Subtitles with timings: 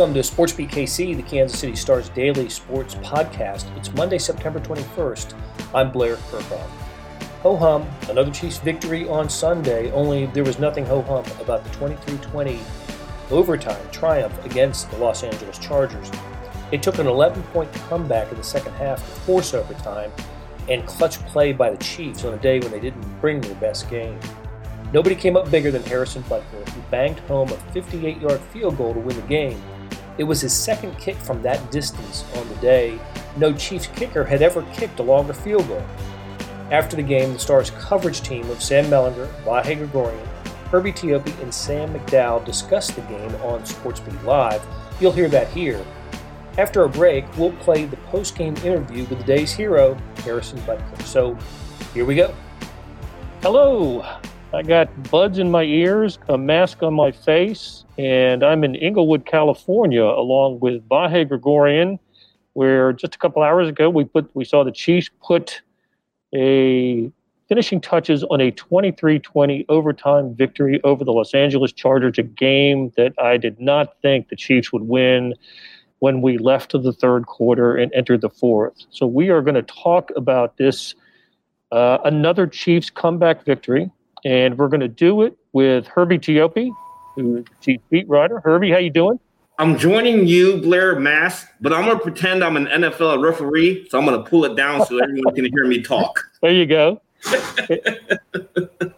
[0.00, 3.66] Welcome to Sports Beat KC, the Kansas City Star's daily sports podcast.
[3.76, 5.34] It's Monday, September 21st.
[5.74, 6.70] I'm Blair Kerkhoff.
[7.42, 11.70] Ho hum, another Chiefs victory on Sunday, only there was nothing ho hum about the
[11.72, 12.58] 23 20
[13.30, 16.10] overtime triumph against the Los Angeles Chargers.
[16.72, 20.10] It took an 11 point comeback in the second half to force overtime
[20.70, 23.90] and clutch play by the Chiefs on a day when they didn't bring their best
[23.90, 24.18] game.
[24.94, 28.94] Nobody came up bigger than Harrison Butker, who banged home a 58 yard field goal
[28.94, 29.62] to win the game.
[30.18, 32.98] It was his second kick from that distance on the day.
[33.36, 35.82] No Chiefs kicker had ever kicked a longer field goal.
[36.70, 40.26] After the game, the Stars coverage team of Sam Mellinger, Vahe Gregorian,
[40.70, 44.64] Herbie Teope, and Sam McDowell discussed the game on SportsBeat Live.
[45.00, 45.84] You'll hear that here.
[46.58, 51.02] After a break, we'll play the post-game interview with the day's hero, Harrison Butker.
[51.02, 51.36] So
[51.94, 52.34] here we go.
[53.42, 54.04] Hello,
[54.52, 59.24] I got buds in my ears, a mask on my face, and I'm in Inglewood,
[59.24, 62.00] California, along with Vahe Gregorian,
[62.54, 65.62] where just a couple hours ago we put we saw the Chiefs put
[66.34, 67.12] a
[67.48, 73.12] finishing touches on a 23-20 overtime victory over the Los Angeles Chargers, a game that
[73.20, 75.34] I did not think the Chiefs would win
[76.00, 78.74] when we left the third quarter and entered the fourth.
[78.90, 80.96] So we are going to talk about this
[81.70, 83.92] uh, another Chiefs comeback victory
[84.24, 86.70] and we're going to do it with Herbie Teope,
[87.14, 88.40] who is chief beat writer.
[88.40, 89.18] Herbie, how you doing?
[89.58, 93.98] I'm joining you, Blair Mass, but I'm going to pretend I'm an NFL referee, so
[93.98, 96.18] I'm going to pull it down so everyone can hear me talk.
[96.40, 97.02] There you go.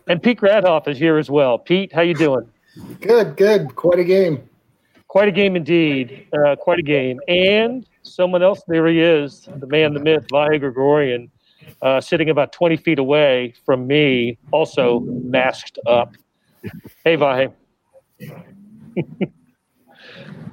[0.06, 1.59] and Pete Grathoff is here as well.
[1.59, 2.48] Pete, how you doing?
[3.01, 3.75] Good, good.
[3.75, 4.48] Quite a game.
[5.09, 6.29] Quite a game indeed.
[6.33, 7.19] Uh, quite a game.
[7.27, 11.33] And someone else, there he is, the man, the myth, Vahe Gregorian
[11.83, 16.14] uh, sitting about 20 feet away from me, also masked up.
[17.05, 17.52] Hey, Vahe.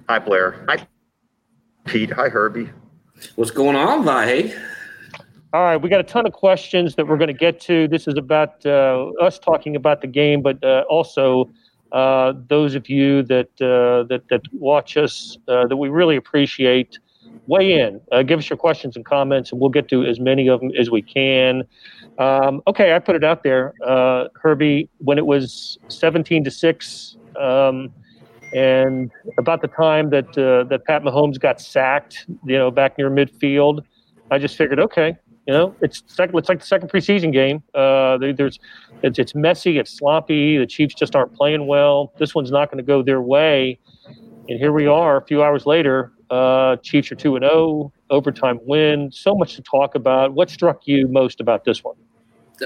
[0.09, 0.65] Hi, Blair.
[0.67, 0.87] Hi,
[1.85, 2.09] Pete.
[2.09, 2.67] Hi, Herbie.
[3.35, 4.59] What's going on, Vahe?
[5.53, 7.87] All right, we got a ton of questions that we're going to get to.
[7.87, 11.51] This is about uh, us talking about the game, but uh, also
[11.91, 16.99] uh, those of you that uh, that that watch us uh, that we really appreciate
[17.47, 18.01] weigh in.
[18.11, 20.71] Uh, give us your questions and comments, and we'll get to as many of them
[20.79, 21.63] as we can.
[22.17, 24.89] Um, okay, I put it out there, uh, Herbie.
[24.99, 27.93] When it was seventeen to six, um,
[28.53, 33.09] and about the time that uh, that Pat Mahomes got sacked, you know, back near
[33.09, 33.83] midfield,
[34.31, 35.15] I just figured, okay,
[35.47, 37.63] you know, it's second, it's like the second preseason game.
[37.73, 38.59] Uh, there's,
[39.01, 40.57] it's, it's messy, it's sloppy.
[40.57, 42.13] The Chiefs just aren't playing well.
[42.19, 43.79] This one's not going to go their way.
[44.47, 48.59] And here we are, a few hours later, uh, Chiefs are 2 and 0, overtime
[48.63, 49.11] win.
[49.11, 50.33] So much to talk about.
[50.33, 51.95] What struck you most about this one?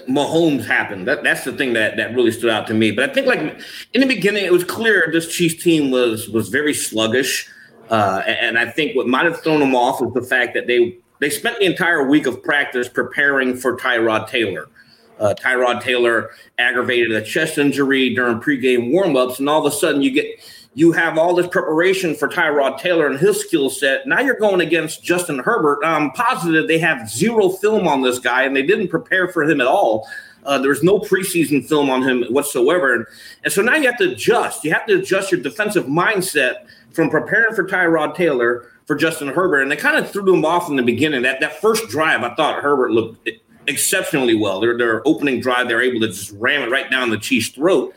[0.10, 1.08] Mahomes happened.
[1.08, 2.92] That, that's the thing that, that really stood out to me.
[2.92, 3.62] But I think, like
[3.94, 7.48] in the beginning, it was clear this Chiefs team was was very sluggish,
[7.90, 10.98] uh, and I think what might have thrown them off was the fact that they
[11.20, 14.68] they spent the entire week of practice preparing for Tyrod Taylor.
[15.20, 20.02] Uh, Tyrod Taylor aggravated a chest injury during pregame warmups, and all of a sudden
[20.02, 20.26] you get
[20.76, 24.08] you have all this preparation for Tyrod Taylor and his skill set.
[24.08, 25.80] Now you're going against Justin Herbert.
[25.84, 29.62] I'm positive they have zero film on this guy, and they didn't prepare for him
[29.62, 30.08] at all.
[30.46, 32.94] Uh, there's no preseason film on him whatsoever.
[32.94, 33.06] And,
[33.44, 34.64] and so now you have to adjust.
[34.64, 39.62] You have to adjust your defensive mindset from preparing for Tyrod Taylor for Justin Herbert.
[39.62, 41.22] And they kind of threw him off in the beginning.
[41.22, 43.30] That that first drive, I thought Herbert looked
[43.68, 44.60] exceptionally well.
[44.60, 47.94] Their, their opening drive, they're able to just ram it right down the Chiefs' throat.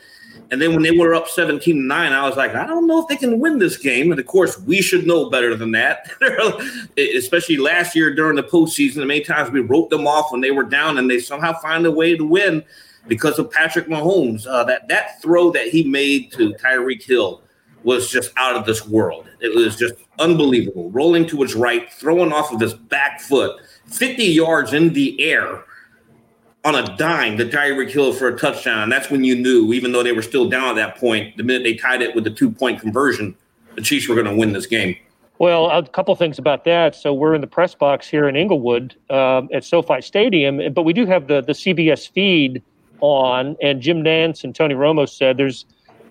[0.51, 3.07] And then when they were up 17 9, I was like, I don't know if
[3.07, 4.11] they can win this game.
[4.11, 6.09] And of course, we should know better than that.
[6.97, 10.63] Especially last year during the postseason, many times we wrote them off when they were
[10.63, 12.63] down and they somehow find a way to win
[13.07, 14.47] because of Patrick Mahomes.
[14.47, 17.41] Uh, that, that throw that he made to Tyreek Hill
[17.83, 19.27] was just out of this world.
[19.39, 20.89] It was just unbelievable.
[20.91, 25.63] Rolling to his right, throwing off of his back foot, 50 yards in the air
[26.67, 28.89] on a dime to Tyreek Hill for a touchdown.
[28.89, 31.63] That's when you knew, even though they were still down at that point, the minute
[31.63, 33.37] they tied it with the two point conversion,
[33.75, 34.97] the Chiefs were going to win this game.
[35.39, 36.93] Well, a couple things about that.
[36.93, 40.91] So we're in the press box here in Inglewood um, at SoFi Stadium, but we
[40.91, 42.61] do have the the CBS feed
[42.99, 45.65] on, and Jim Nantz and Tony Romo said there's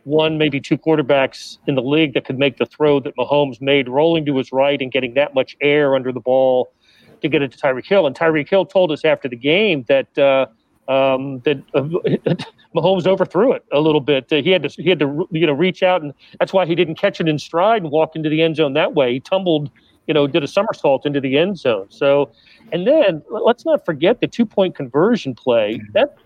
[0.05, 3.89] one, maybe two quarterbacks in the league that could make the throw that Mahomes made,
[3.91, 6.73] rolling to his right and getting that much air under the ball
[7.23, 8.07] to get it to Tyreek Hill.
[8.07, 10.47] And Tyreek Hill told us after the game that uh,
[10.91, 11.83] um, that uh,
[12.75, 14.33] Mahomes overthrew it a little bit.
[14.33, 16.75] Uh, he had to he had to you know reach out, and that's why he
[16.75, 19.15] didn't catch it in stride and walk into the end zone that way.
[19.15, 19.71] He tumbled,
[20.07, 21.87] you know, did a somersault into the end zone.
[21.91, 22.31] So,
[22.73, 25.81] and then let's not forget the two point conversion play.
[25.95, 26.17] That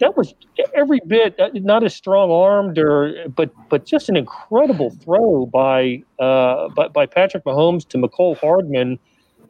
[0.00, 0.34] that was
[0.74, 6.02] every bit uh, not as strong armed or but but just an incredible throw by
[6.18, 8.98] uh, by, by Patrick Mahomes to Mecole Hardman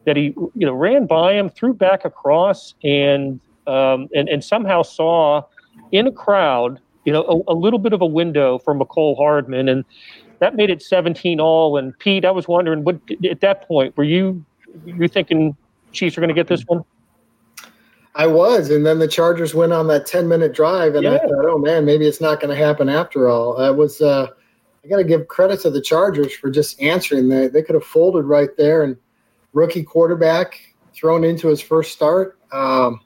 [0.05, 4.83] that he you know ran by him, threw back across, and um, and and somehow
[4.83, 5.43] saw
[5.93, 9.69] in a crowd you know a, a little bit of a window for Mecole Hardman,
[9.69, 9.85] and
[10.39, 11.77] that made it 17 all.
[11.77, 12.99] And Pete, I was wondering, what
[13.31, 14.45] at that point were you
[14.85, 15.57] you thinking
[15.93, 16.85] Chiefs are going to get this one?
[18.17, 21.15] I was, and then the Chargers went on that 10 minute drive, and yeah.
[21.15, 23.61] I thought, oh man, maybe it's not going to happen after all.
[23.61, 24.29] I was, uh,
[24.85, 27.29] I got to give credit to the Chargers for just answering.
[27.29, 28.97] They they could have folded right there, and
[29.55, 30.61] rookie quarterback
[30.93, 32.39] thrown into his first start.
[32.53, 33.01] Um,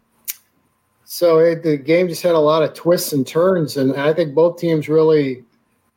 [1.04, 4.34] so it, the game just had a lot of twists and turns, and I think
[4.34, 5.44] both teams really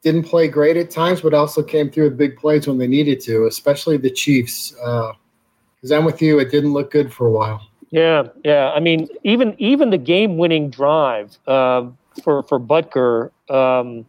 [0.03, 3.19] didn't play great at times, but also came through with big plays when they needed
[3.21, 4.71] to, especially the Chiefs.
[4.71, 7.67] Because uh, I'm with you, it didn't look good for a while.
[7.89, 8.71] Yeah, yeah.
[8.71, 11.87] I mean, even even the game-winning drive uh,
[12.23, 13.31] for for Butker.
[13.49, 14.05] Um,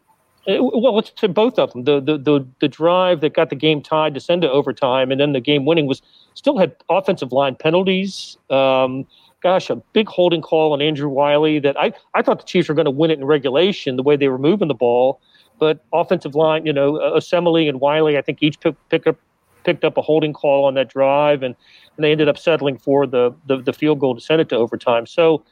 [0.47, 1.85] well, it's to both of them.
[1.85, 5.21] The, the the the drive that got the game tied to send to overtime, and
[5.21, 6.01] then the game-winning was
[6.35, 8.37] still had offensive line penalties.
[8.51, 9.07] Um,
[9.43, 12.75] gosh, a big holding call on Andrew Wylie that I I thought the Chiefs were
[12.75, 15.21] going to win it in regulation the way they were moving the ball,
[15.59, 19.17] but offensive line, you know, Osemele and Wylie, I think each pick, pick up
[19.65, 21.55] picked up a holding call on that drive, and,
[21.97, 24.57] and they ended up settling for the, the, the field goal to send it to
[24.57, 25.07] overtime.
[25.07, 25.45] So,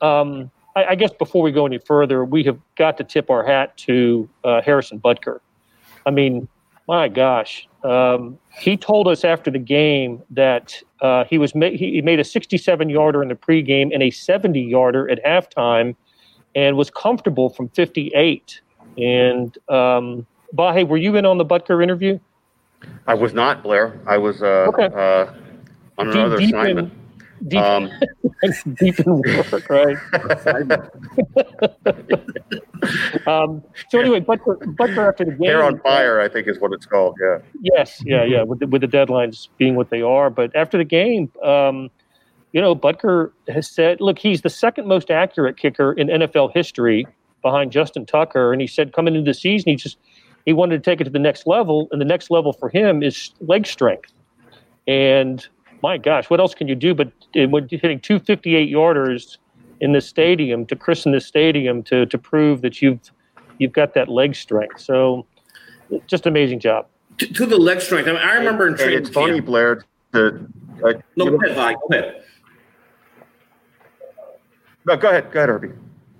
[0.00, 3.44] um, I, I, guess before we go any further, we have got to tip our
[3.44, 5.40] hat to uh, Harrison Butker.
[6.04, 6.48] I mean,
[6.88, 12.00] my gosh, um, he told us after the game that uh, he was ma- he
[12.02, 15.96] made a 67 yarder in the pregame and a 70 yarder at halftime,
[16.54, 18.60] and was comfortable from 58.
[18.96, 22.18] And um, Vahe, were you in on the Butker interview?
[23.06, 24.00] I was not Blair.
[24.06, 24.86] I was uh, okay.
[24.86, 25.32] uh,
[25.98, 26.92] on another deep assignment.
[26.92, 27.05] In,
[27.48, 27.90] deep, um,
[28.74, 29.96] deep in work, right?
[33.26, 36.72] um, so anyway, Butker, Butker after the game, hair on fire, I think is what
[36.72, 37.16] it's called.
[37.20, 37.38] Yeah.
[37.60, 38.42] Yes, yeah, yeah.
[38.42, 41.90] With the, with the deadlines being what they are, but after the game, um,
[42.52, 47.06] you know, Butker has said, look, he's the second most accurate kicker in NFL history
[47.42, 49.98] behind Justin Tucker, and he said coming into the season, he just
[50.46, 53.02] he wanted to take it to the next level, and the next level for him
[53.02, 54.12] is leg strength.
[54.86, 55.46] And
[55.88, 59.38] my gosh, what else can you do but uh, when hitting 258 yarders
[59.80, 63.10] in this stadium to christen this stadium to to prove that you've
[63.58, 64.80] you've got that leg strength.
[64.80, 65.26] So
[66.06, 66.86] just amazing job.
[67.18, 68.08] To, to the leg strength.
[68.08, 68.94] I, mean, I remember in training.
[68.98, 69.06] Camp.
[69.06, 69.46] It's funny, camp.
[69.46, 69.84] Blair.
[70.12, 70.46] To,
[70.84, 72.22] uh, no, go ahead, Go ahead.
[74.86, 75.32] No, go ahead.
[75.32, 75.72] Go ahead, Herbie.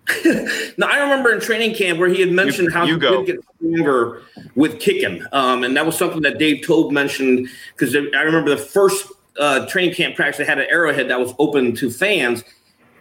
[0.78, 3.24] now I remember in training camp where he had mentioned you, how you he go.
[3.24, 4.22] did get stronger
[4.54, 8.56] with kicking, um, and that was something that Dave Toub mentioned because I remember the
[8.56, 12.44] first uh, training camp practice had an Arrowhead that was open to fans.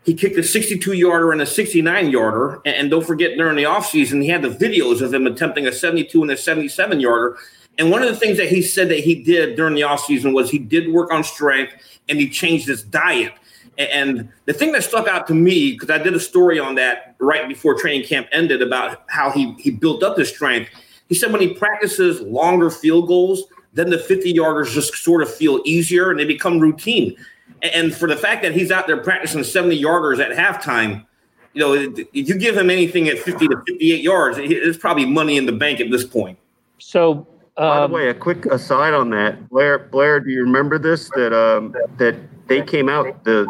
[0.04, 3.64] He kicked a 62 yarder and a 69 yarder, and, and don't forget during the
[3.64, 7.38] offseason he had the videos of him attempting a 72 and a 77 yarder.
[7.78, 10.50] And one of the things that he said that he did during the offseason was
[10.50, 11.74] he did work on strength
[12.08, 13.34] and he changed his diet.
[13.78, 17.16] And the thing that stuck out to me, because I did a story on that
[17.20, 20.70] right before training camp ended about how he, he built up his strength.
[21.10, 23.44] He said when he practices longer field goals,
[23.76, 27.16] then the 50 yarders just sort of feel easier and they become routine.
[27.62, 31.06] And for the fact that he's out there practicing 70 yarders at halftime,
[31.54, 35.38] you know, if you give him anything at 50 to 58 yards, it's probably money
[35.38, 36.38] in the bank at this point.
[36.80, 37.28] So,
[37.58, 39.80] um, by the um, way, a quick aside on that, Blair.
[39.80, 41.10] Blair, do you remember this?
[41.16, 42.16] That um, that
[42.48, 43.48] they came out the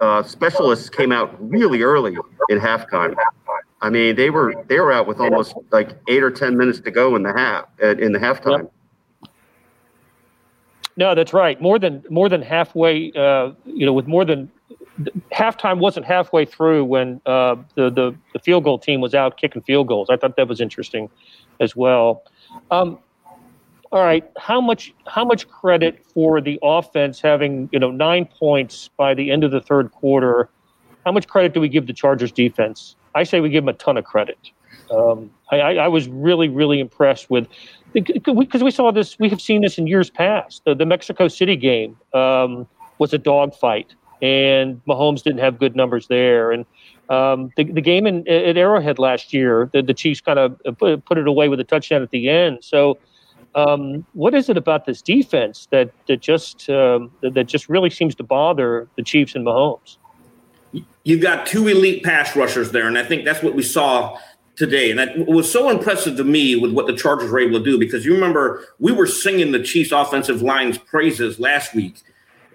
[0.00, 2.16] uh, specialists came out really early
[2.50, 3.16] in halftime.
[3.80, 6.90] I mean, they were they were out with almost like eight or ten minutes to
[6.90, 8.62] go in the half uh, in the halftime.
[8.62, 8.72] Yep.
[10.98, 11.60] No, that's right.
[11.60, 13.12] More than more than halfway.
[13.12, 14.50] Uh, you know, with more than
[15.32, 19.62] halftime wasn't halfway through when uh, the, the the field goal team was out kicking
[19.62, 20.10] field goals.
[20.10, 21.08] I thought that was interesting
[21.60, 22.24] as well.
[22.72, 22.98] Um,
[23.92, 28.90] all right, how much how much credit for the offense having you know nine points
[28.96, 30.48] by the end of the third quarter?
[31.06, 32.96] How much credit do we give the Chargers defense?
[33.14, 34.50] I say we give them a ton of credit.
[34.90, 37.46] Um, I, I, was really really impressed with
[37.92, 39.18] because we saw this.
[39.18, 40.62] We have seen this in years past.
[40.64, 42.66] The, the Mexico City game um,
[42.98, 46.52] was a dogfight, and Mahomes didn't have good numbers there.
[46.52, 46.66] And
[47.08, 51.04] um, the, the game in, at Arrowhead last year, the, the Chiefs kind of put,
[51.04, 52.58] put it away with a touchdown at the end.
[52.62, 52.98] So
[53.54, 58.14] um, what is it about this defense that that just um, that just really seems
[58.16, 59.96] to bother the Chiefs and Mahomes?
[61.04, 64.18] You've got two elite pass rushers there, and I think that's what we saw
[64.58, 64.90] today.
[64.90, 67.78] And that was so impressive to me with what the Chargers were able to do
[67.78, 72.02] because you remember we were singing the Chiefs' offensive line's praises last week.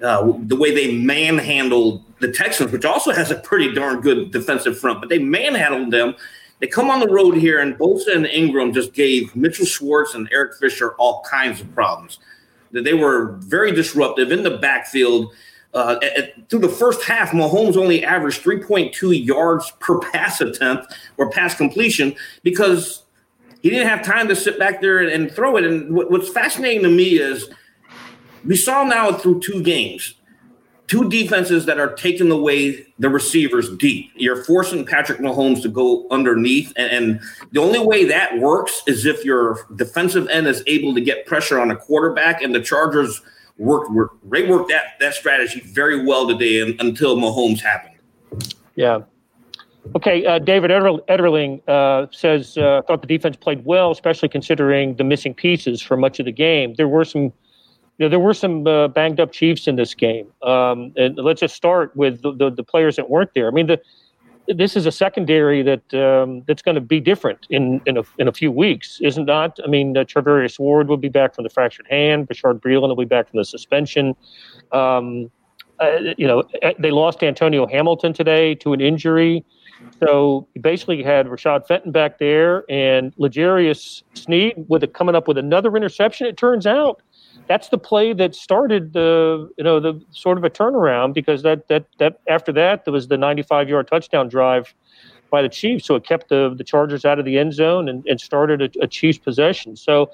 [0.04, 4.78] uh, the way they manhandled the Texans, which also has a pretty darn good defensive
[4.78, 6.16] front, but they manhandled them.
[6.60, 10.30] They come on the road here, and Bosa and Ingram just gave Mitchell Schwartz and
[10.32, 12.20] Eric Fisher all kinds of problems.
[12.72, 15.34] They were very disruptive in the backfield.
[15.74, 21.32] Uh, at, through the first half, Mahomes only averaged 3.2 yards per pass attempt or
[21.32, 23.04] pass completion because
[23.62, 25.64] he didn't have time to sit back there and, and throw it.
[25.64, 27.50] And what, what's fascinating to me is
[28.46, 30.16] we saw now through two games,
[30.88, 34.12] two defenses that are taking away the receivers deep.
[34.16, 36.74] You're forcing Patrick Mahomes to go underneath.
[36.76, 41.02] And, and, the only way that works is if your defensive end is able to
[41.02, 42.42] get pressure on a quarterback.
[42.42, 43.22] And the Chargers
[43.64, 47.96] worked, worked they worked that, that strategy very well today until Mahomes happened.
[48.76, 49.02] Yeah.
[49.96, 55.04] Okay, uh, David Ederling uh, says uh, thought the defense played well, especially considering the
[55.04, 56.74] missing pieces for much of the game.
[56.76, 57.34] There were some
[57.98, 60.28] you know, there were some uh, banged up Chiefs in this game.
[60.42, 63.48] Um, and let's just start with the, the, the, players that weren't there.
[63.48, 63.80] I mean, the,
[64.48, 68.28] this is a secondary that um, that's going to be different in in a, in
[68.28, 69.58] a few weeks, isn't not?
[69.64, 70.06] I mean, uh,
[70.60, 72.28] Ward will be back from the fractured hand.
[72.28, 74.16] Bashaud Breeland will be back from the suspension.
[74.72, 75.32] Um,
[75.80, 79.44] uh, you know, eh, they lost Antonio Hamilton today to an injury.
[80.00, 85.28] So you basically had Rashad Fenton back there and L'Jarius Sneed with it coming up
[85.28, 86.28] with another interception.
[86.28, 87.02] It turns out
[87.48, 91.68] that's the play that started the you know the sort of a turnaround because that
[91.68, 94.74] that that after that there was the 95 yard touchdown drive
[95.34, 98.06] by the Chiefs, so it kept the the Chargers out of the end zone and,
[98.06, 99.76] and started a, a Chiefs possession.
[99.76, 100.12] So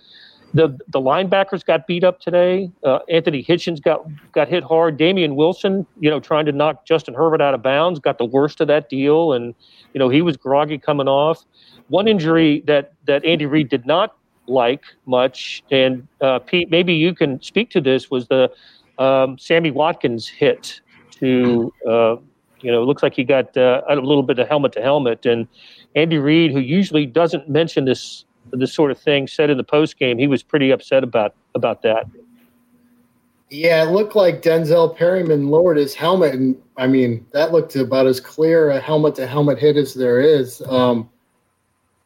[0.54, 2.72] the the linebackers got beat up today.
[2.86, 4.96] Uh, Anthony Hitchens got got hit hard.
[4.96, 8.62] Damien Wilson, you know, trying to knock Justin Herbert out of bounds, got the worst
[8.62, 9.54] of that deal, and
[9.94, 11.44] you know he was groggy coming off.
[11.90, 14.16] One injury that that Andy Reid did not
[14.50, 15.64] like much.
[15.72, 18.10] And uh, Pete, maybe you can speak to this.
[18.10, 18.52] Was the
[18.98, 22.16] um, Sammy Watkins hit to uh,
[22.62, 25.26] you know, looks like he got uh, a little bit of helmet to helmet.
[25.26, 25.48] And
[25.96, 29.98] Andy Reid, who usually doesn't mention this this sort of thing, said in the post
[29.98, 32.06] game he was pretty upset about about that.
[33.50, 38.08] Yeah, it looked like Denzel Perryman lowered his helmet, and I mean that looked about
[38.08, 40.62] as clear a helmet to helmet hit as there is.
[40.68, 41.10] Um,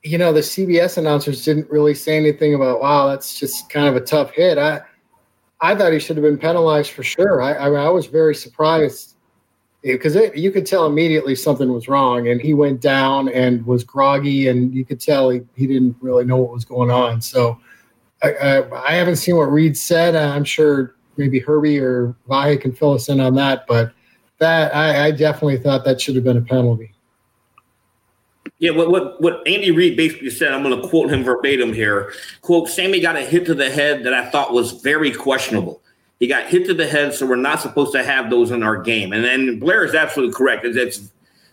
[0.04, 3.96] you know, the CBS announcers didn't really say anything about, wow, that's just kind of
[3.96, 4.58] a tough hit.
[4.58, 4.82] I,
[5.62, 7.42] I thought he should have been penalized for sure.
[7.42, 9.16] I, I, I was very surprised
[9.86, 13.86] eh, because you could tell immediately something was wrong, and he went down and was
[13.86, 17.22] groggy, and you could tell he, he didn't really know what was going on.
[17.22, 17.58] So
[18.22, 20.18] I, I, I haven't seen what Reid said.
[20.18, 23.94] I'm sure maybe Herbie or Vahe can fill us in on that, but
[24.40, 26.93] that I, I definitely thought that should have been a penalty.
[28.60, 32.14] Yeah, what, what what Andy Reid basically said, I'm going to quote him verbatim here.
[32.42, 35.82] Quote, Sammy got a hit to the head that I thought was very questionable.
[36.20, 38.82] He got hit to the head, so we're not supposed to have those in our
[38.82, 39.12] game.
[39.12, 40.64] And then Blair is absolutely correct.
[40.64, 41.02] It's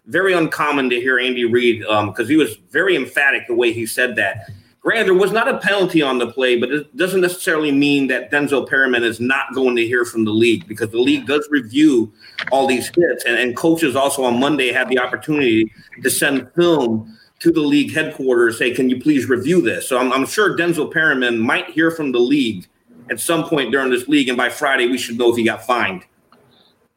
[0.07, 3.87] very uncommon to hear Andy Reid because um, he was very emphatic the way he
[3.87, 4.49] said that.
[4.82, 8.30] Granted, there was not a penalty on the play, but it doesn't necessarily mean that
[8.30, 12.10] Denzel Perryman is not going to hear from the league because the league does review
[12.50, 13.25] all these hits.
[13.26, 15.70] And, and coaches also on Monday had the opportunity
[16.02, 19.87] to send film to the league headquarters, say, can you please review this?
[19.87, 22.66] So I'm, I'm sure Denzel Perryman might hear from the league
[23.10, 24.28] at some point during this league.
[24.28, 26.04] And by Friday, we should know if he got fined.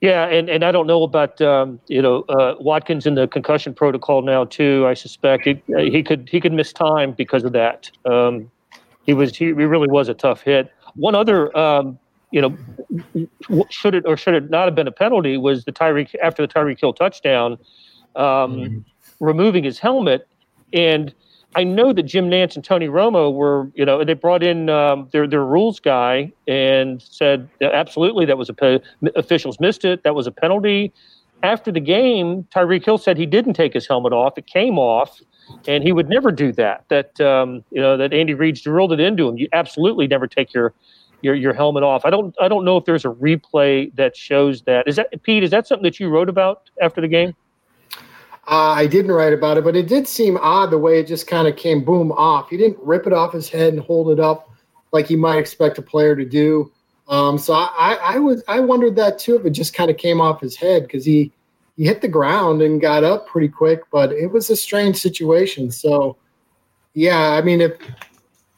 [0.03, 3.73] Yeah, and, and I don't know about um, you know uh, Watkins in the concussion
[3.73, 4.85] protocol now too.
[4.85, 7.89] I suspect he, he could he could miss time because of that.
[8.03, 8.51] Um,
[9.05, 10.69] he was he really was a tough hit.
[10.95, 11.97] One other um,
[12.31, 13.25] you know
[13.69, 16.53] should it or should it not have been a penalty was the Tyreek after the
[16.53, 17.53] Tyreek Hill touchdown,
[18.17, 18.79] um, mm-hmm.
[19.21, 20.27] removing his helmet
[20.73, 21.13] and
[21.55, 25.07] I know that Jim Nantz and Tony Romo were, you know, they brought in um,
[25.11, 28.79] their their rules guy and said absolutely that was a pe-
[29.15, 30.03] officials missed it.
[30.03, 30.93] That was a penalty.
[31.43, 34.37] After the game, Tyreek Hill said he didn't take his helmet off.
[34.37, 35.21] It came off,
[35.67, 36.85] and he would never do that.
[36.89, 39.37] That um, you know that Andy Reid drilled it into him.
[39.37, 40.73] You absolutely never take your
[41.21, 42.05] your your helmet off.
[42.05, 44.87] I don't I don't know if there's a replay that shows that.
[44.87, 45.43] Is that Pete?
[45.43, 47.35] Is that something that you wrote about after the game?
[48.45, 51.27] Uh, I didn't write about it, but it did seem odd the way it just
[51.27, 52.49] kind of came boom off.
[52.49, 54.49] He didn't rip it off his head and hold it up
[54.91, 56.71] like you might expect a player to do.
[57.07, 60.21] Um, so I, I, was I wondered that too if it just kind of came
[60.21, 61.31] off his head because he
[61.75, 65.71] he hit the ground and got up pretty quick, but it was a strange situation.
[65.71, 66.17] So
[66.93, 67.73] yeah, I mean if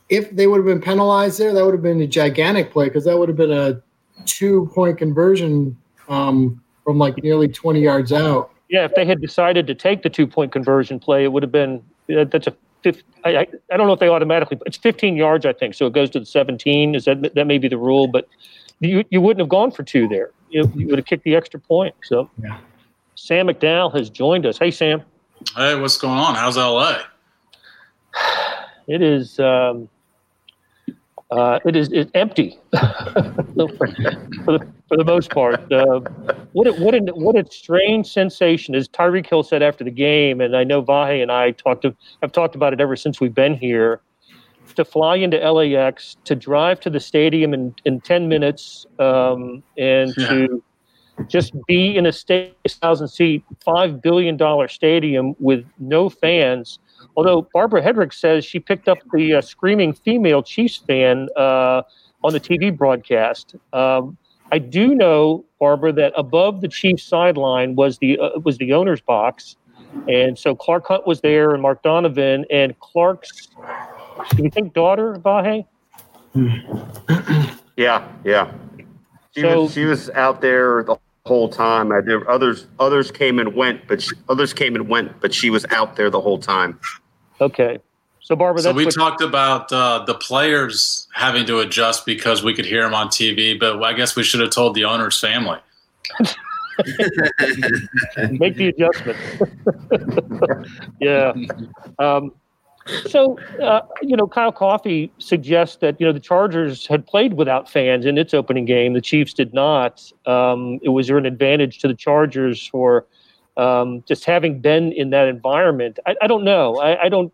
[0.10, 3.06] if they would have been penalized there, that would have been a gigantic play because
[3.06, 3.82] that would have been a
[4.26, 5.76] two point conversion
[6.08, 8.52] um, from like nearly twenty yards out.
[8.70, 11.52] Yeah, if they had decided to take the two point conversion play, it would have
[11.52, 12.54] been that's a
[12.84, 13.04] fifth.
[13.24, 14.58] I, I, I don't know if they automatically.
[14.66, 16.96] It's 15 yards, I think, so it goes to the 17.
[16.96, 18.28] Is that that may be the rule, but
[18.80, 20.32] you you wouldn't have gone for two there.
[20.50, 21.96] you, you would have kicked the extra point.
[22.04, 22.58] So, Yeah.
[23.16, 24.58] Sam McDowell has joined us.
[24.58, 25.02] Hey, Sam.
[25.56, 26.36] Hey, what's going on?
[26.36, 27.00] How's LA?
[28.88, 29.40] It is.
[29.40, 29.90] Um,
[31.32, 32.80] uh, it is it's empty for,
[34.46, 35.72] the, for the most part.
[35.72, 36.02] Uh,
[36.54, 40.40] what a, what a, what a strange sensation, as Tyreek Hill said after the game,
[40.40, 43.34] and I know Vahe and I talked to, have talked about it ever since we've
[43.34, 44.02] been here.
[44.76, 50.14] To fly into LAX, to drive to the stadium in, in ten minutes, um, and
[50.16, 50.62] to
[51.28, 56.80] just be in a thousand seat, five billion dollar stadium with no fans
[57.16, 61.82] Although Barbara Hedrick says she picked up the uh, screaming female Chiefs fan uh,
[62.24, 63.56] on the TV broadcast.
[63.74, 64.18] Um,
[64.52, 69.02] I do know, Barbara, that above the Chiefs sideline was the uh, was the owner's
[69.02, 69.56] box,
[70.08, 73.48] and so Clark Hunt was there and Mark Donovan and Clark's.
[74.36, 75.66] Do you think daughter Vahe?
[77.78, 78.52] Yeah, yeah.
[79.34, 81.92] She So- was she was out there the whole time.
[81.92, 85.50] I did, others others came and went, but she, others came and went, but she
[85.50, 86.80] was out there the whole time.
[87.42, 87.80] Okay,
[88.20, 92.54] so Barbara, So we what, talked about uh, the players having to adjust because we
[92.54, 95.60] could hear them on TV, but I guess we should have told the owner's family.
[98.32, 99.18] make the adjustment.
[101.00, 101.34] yeah.
[102.00, 102.34] Um,
[103.08, 107.70] so, uh, you know, Kyle Coffey suggests that, you know, the Chargers had played without
[107.70, 108.94] fans in its opening game.
[108.94, 110.12] The Chiefs did not.
[110.26, 113.06] Um, it was an advantage to the Chargers for
[113.58, 116.00] um, just having been in that environment?
[116.06, 116.78] I, I don't know.
[116.78, 117.34] I, I don't.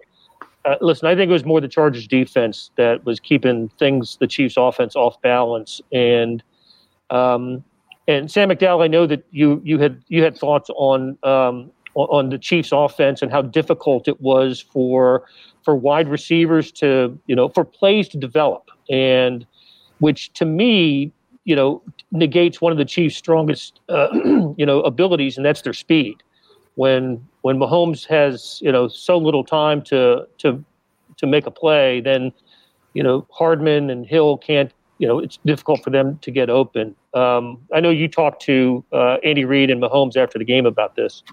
[0.63, 4.27] Uh, listen, I think it was more the Chargers defense that was keeping things, the
[4.27, 5.81] Chiefs offense off balance.
[5.91, 6.43] And,
[7.09, 7.63] um,
[8.07, 12.29] and Sam McDowell, I know that you you had you had thoughts on um, on
[12.29, 15.23] the Chiefs' offense and how difficult it was for
[15.63, 19.45] for wide receivers to you know for plays to develop, and
[19.99, 21.11] which to me
[21.43, 21.81] you know
[22.11, 24.07] negates one of the Chiefs' strongest uh,
[24.57, 26.17] you know abilities, and that's their speed.
[26.75, 30.63] When when Mahomes has you know so little time to to
[31.17, 32.31] to make a play, then
[32.93, 36.95] you know Hardman and Hill can't you know it's difficult for them to get open.
[37.13, 40.95] Um, I know you talked to uh, Andy Reid and Mahomes after the game about
[40.95, 41.23] this.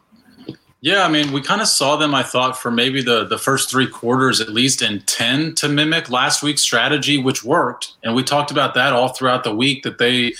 [0.80, 3.68] Yeah, I mean, we kind of saw them, I thought, for maybe the, the first
[3.68, 7.94] three quarters at least intend to mimic last week's strategy, which worked.
[8.04, 10.34] And we talked about that all throughout the week that they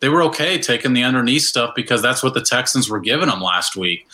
[0.00, 3.40] they were okay taking the underneath stuff because that's what the Texans were giving them
[3.40, 4.06] last week.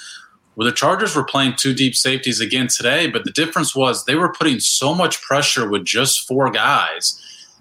[0.55, 4.15] Well, the Chargers were playing two deep safeties again today, but the difference was they
[4.15, 7.21] were putting so much pressure with just four guys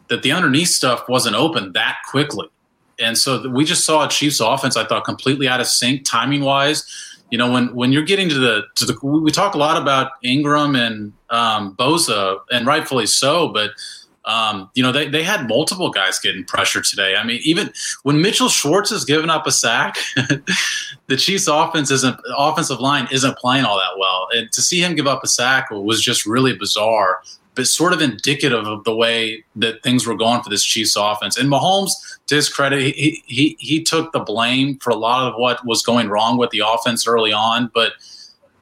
[0.09, 2.47] that the underneath stuff wasn't open that quickly.
[2.99, 6.41] And so we just saw a Chiefs offense, I thought, completely out of sync timing
[6.41, 6.85] wise.
[7.31, 10.11] You know, when when you're getting to the to the we talk a lot about
[10.23, 13.71] Ingram and um, Bosa, and rightfully so, but
[14.25, 17.15] um, you know they, they had multiple guys getting pressure today.
[17.15, 17.71] I mean, even
[18.03, 23.37] when Mitchell Schwartz is giving up a sack, the Chiefs' offense isn't offensive line isn't
[23.37, 26.55] playing all that well, and to see him give up a sack was just really
[26.55, 27.21] bizarre
[27.59, 31.35] but sort of indicative of the way that things were going for this Chiefs offense.
[31.35, 31.91] And Mahomes,
[32.27, 35.81] to his credit, he he he took the blame for a lot of what was
[35.81, 37.69] going wrong with the offense early on.
[37.73, 37.95] But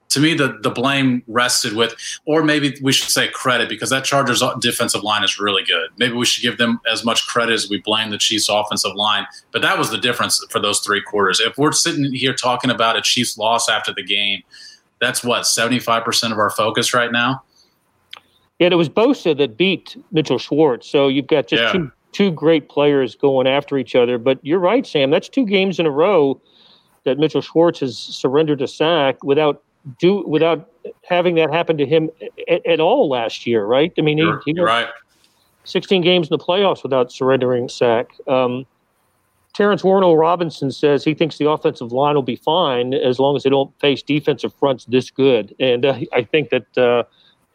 [0.10, 1.94] to me, the the blame rested with,
[2.26, 5.92] or maybe we should say credit, because that Chargers defensive line is really good.
[6.00, 9.28] Maybe we should give them as much credit as we blame the Chiefs offensive line.
[9.52, 11.40] But that was the difference for those three quarters.
[11.40, 14.42] If we're sitting here talking about a Chiefs loss after the game,
[15.00, 17.44] that's what seventy five percent of our focus right now.
[18.60, 20.88] Yeah, it was Bosa that beat Mitchell Schwartz.
[20.90, 21.72] So you've got just Yeah.
[21.72, 24.18] two two great players going after each other.
[24.18, 25.12] But you're right, Sam.
[25.12, 26.40] That's two games in a row
[27.04, 29.62] that Mitchell Schwartz has surrendered a sack without
[30.00, 30.70] do without
[31.08, 32.10] having that happen to him
[32.50, 33.94] at, at all last year, right?
[33.98, 34.88] I mean, he, You're, he you're right.
[35.66, 38.12] 16 games in the playoffs without surrendering a sack.
[38.28, 38.66] Um,
[39.54, 43.44] Terrence Warno Robinson says he thinks the offensive line will be fine as long as
[43.44, 45.54] they don't face defensive fronts this good.
[45.60, 47.04] And uh, I think that uh,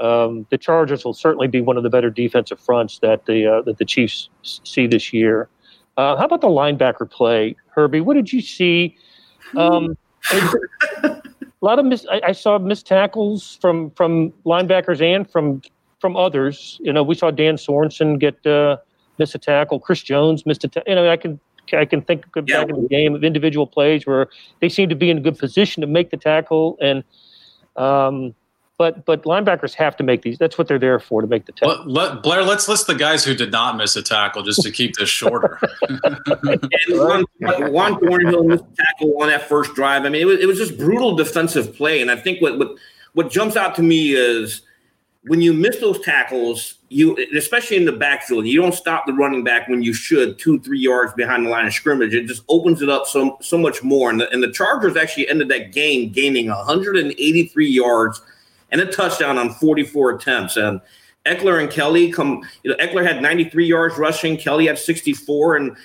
[0.02, 3.62] um, the Chargers will certainly be one of the better defensive fronts that the uh,
[3.62, 5.48] that the Chiefs see this year.
[5.96, 8.00] Uh, how about the linebacker play, Herbie?
[8.00, 8.96] What did you see?
[9.56, 9.96] Um,
[10.32, 11.22] a
[11.60, 12.04] lot of miss.
[12.10, 15.62] I, I saw missed tackles from from linebackers and from
[16.00, 16.78] from others.
[16.82, 18.78] You know, we saw Dan Sorensen get uh,
[19.18, 19.78] miss a tackle.
[19.78, 20.68] Chris Jones missed a.
[20.68, 21.38] Ta- you know, I can
[21.72, 22.62] I can think back Yeah.
[22.62, 24.26] in the game of individual plays where
[24.60, 27.04] they seem to be in a good position to make the tackle and.
[27.76, 28.34] Um,
[28.82, 30.38] but but linebackers have to make these.
[30.38, 31.84] That's what they're there for to make the tackle.
[31.86, 34.72] Let, let, Blair, let's list the guys who did not miss a tackle just to
[34.72, 35.60] keep this shorter.
[36.44, 40.04] And Juan, Juan Thornhill missed a tackle on that first drive.
[40.04, 42.00] I mean, it was, it was just brutal defensive play.
[42.00, 42.76] And I think what, what
[43.12, 44.62] what jumps out to me is
[45.24, 49.44] when you miss those tackles, you especially in the backfield, you don't stop the running
[49.44, 52.14] back when you should two, three yards behind the line of scrimmage.
[52.14, 54.10] It just opens it up so so much more.
[54.10, 58.20] And the, and the Chargers actually ended that game gaining 183 yards
[58.72, 60.56] and a touchdown on 44 attempts.
[60.56, 60.80] And
[61.26, 65.76] Ekeler and Kelley come, you know, Ekeler had 93 yards rushing, Kelley had 64, and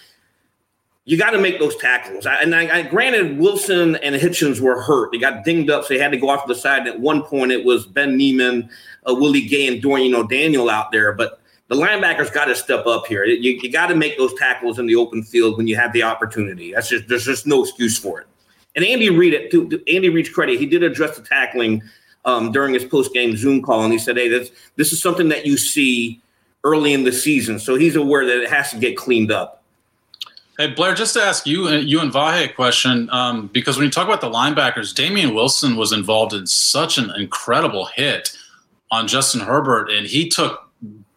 [1.05, 2.25] you got to make those tackles.
[2.25, 5.93] I, and I, I, granted, Wilson and Hitchens were hurt; they got dinged up, so
[5.93, 6.79] they had to go off to the side.
[6.79, 8.69] And at one point, it was Ben Niemann,
[9.09, 11.13] uh, Willie Gay, and Dorian, you know, Daniel out there.
[11.13, 13.23] But the linebackers got to step up here.
[13.23, 16.03] You, you got to make those tackles in the open field when you have the
[16.03, 16.73] opportunity.
[16.73, 18.27] That's just there's just no excuse for it.
[18.75, 21.81] And Andy Reid, to, Andy Reid's credit, he did address the tackling
[22.27, 25.29] um, during his post game Zoom call, and he said, "Hey, this this is something
[25.29, 26.21] that you see
[26.63, 29.63] early in the season, so he's aware that it has to get cleaned up."
[30.59, 33.91] Hey Blair, just to ask you, you and Vahe a question, um, because when you
[33.91, 38.35] talk about the linebackers, Damien Wilson was involved in such an incredible hit
[38.91, 40.67] on Justin Herbert, and he took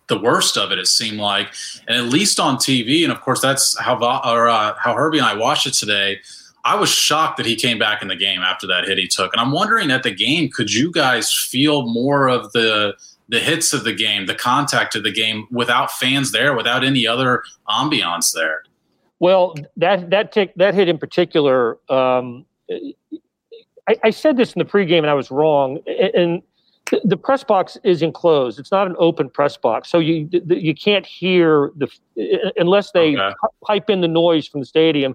[0.09, 0.79] the worst of it.
[0.79, 1.49] It seemed like,
[1.89, 5.27] and at least on TV, and of course that's how or uh, how Herbie and
[5.27, 6.21] I watched it today.
[6.65, 9.33] I was shocked that he came back in the game after that hit he took,
[9.33, 12.95] and I'm wondering at the game, could you guys feel more of the
[13.29, 17.07] the hits of the game, the contact of the game, without fans there, without any
[17.07, 18.65] other ambiance there?
[19.21, 22.45] Well, that that tick, that hit in particular, um,
[23.89, 25.79] I, I, said this in the pregame and I was wrong.
[26.15, 26.43] And
[27.05, 31.07] the press box is enclosed; it's not an open press box, so you you can't
[31.07, 31.89] hear the
[32.57, 33.35] unless they okay.
[33.65, 35.15] pipe in the noise from the stadium.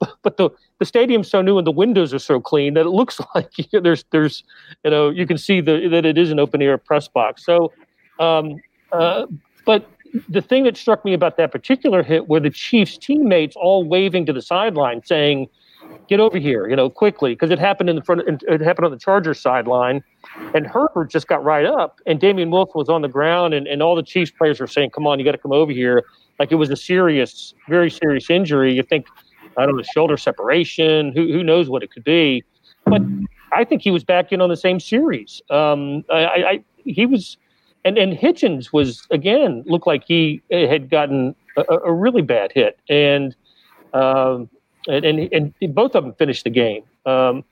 [0.22, 3.20] But the the stadium's so new and the windows are so clean that it looks
[3.34, 4.44] like there's there's
[4.84, 7.44] you know you can see the that it is an open air press box.
[7.44, 7.72] So,
[8.18, 8.56] um,
[8.92, 9.26] uh,
[9.64, 9.88] but
[10.28, 14.26] the thing that struck me about that particular hit were the Chiefs' teammates all waving
[14.26, 15.48] to the sideline, saying,
[16.08, 18.22] "Get over here, you know, quickly," because it happened in the front.
[18.26, 20.02] It happened on the Chargers sideline,
[20.54, 23.82] and Herbert just got right up, and Damien Wilson was on the ground, and, and
[23.82, 26.04] all the Chiefs players were saying, "Come on, you got to come over here,"
[26.38, 28.74] like it was a serious, very serious injury.
[28.74, 29.06] You think,
[29.56, 31.12] I don't know, shoulder separation.
[31.12, 32.44] Who who knows what it could be,
[32.84, 33.02] but
[33.52, 35.42] I think he was back in on the same series.
[35.50, 37.36] Um, I, I he was
[37.84, 42.78] and and Hitchens was again looked like he had gotten a, a really bad hit,
[42.88, 43.34] and
[43.94, 44.50] um,
[44.88, 46.82] and, and, and both of them finished the game.
[47.06, 47.44] Um,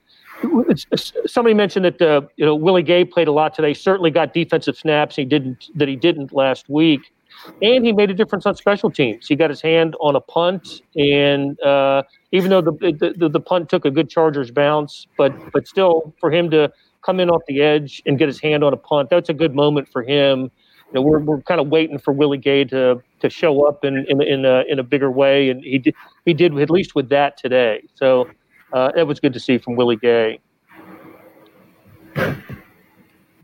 [1.25, 3.73] somebody mentioned that uh, you know Willie Gay played a lot today.
[3.73, 5.15] Certainly got defensive snaps.
[5.15, 7.13] He didn't that he didn't last week,
[7.61, 9.27] and he made a difference on special teams.
[9.27, 12.71] He got his hand on a punt, and uh, even though the,
[13.17, 16.71] the the punt took a good Chargers bounce, but but still for him to
[17.05, 19.09] come in off the edge and get his hand on a punt.
[19.09, 20.51] That's a good moment for him.
[20.87, 24.05] You know, we're, we're kind of waiting for Willie Gay to to show up in
[24.09, 27.09] in, in a in a bigger way, and he did he did at least with
[27.09, 27.83] that today.
[27.95, 28.29] So
[28.73, 30.39] uh, it was good to see from Willie Gay.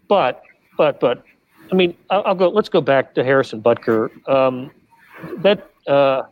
[0.08, 0.42] But
[0.78, 1.24] but but
[1.72, 2.50] I mean, I'll, I'll go.
[2.50, 4.10] Let's go back to Harrison Butker.
[4.28, 4.72] Um,
[5.38, 6.24] that uh,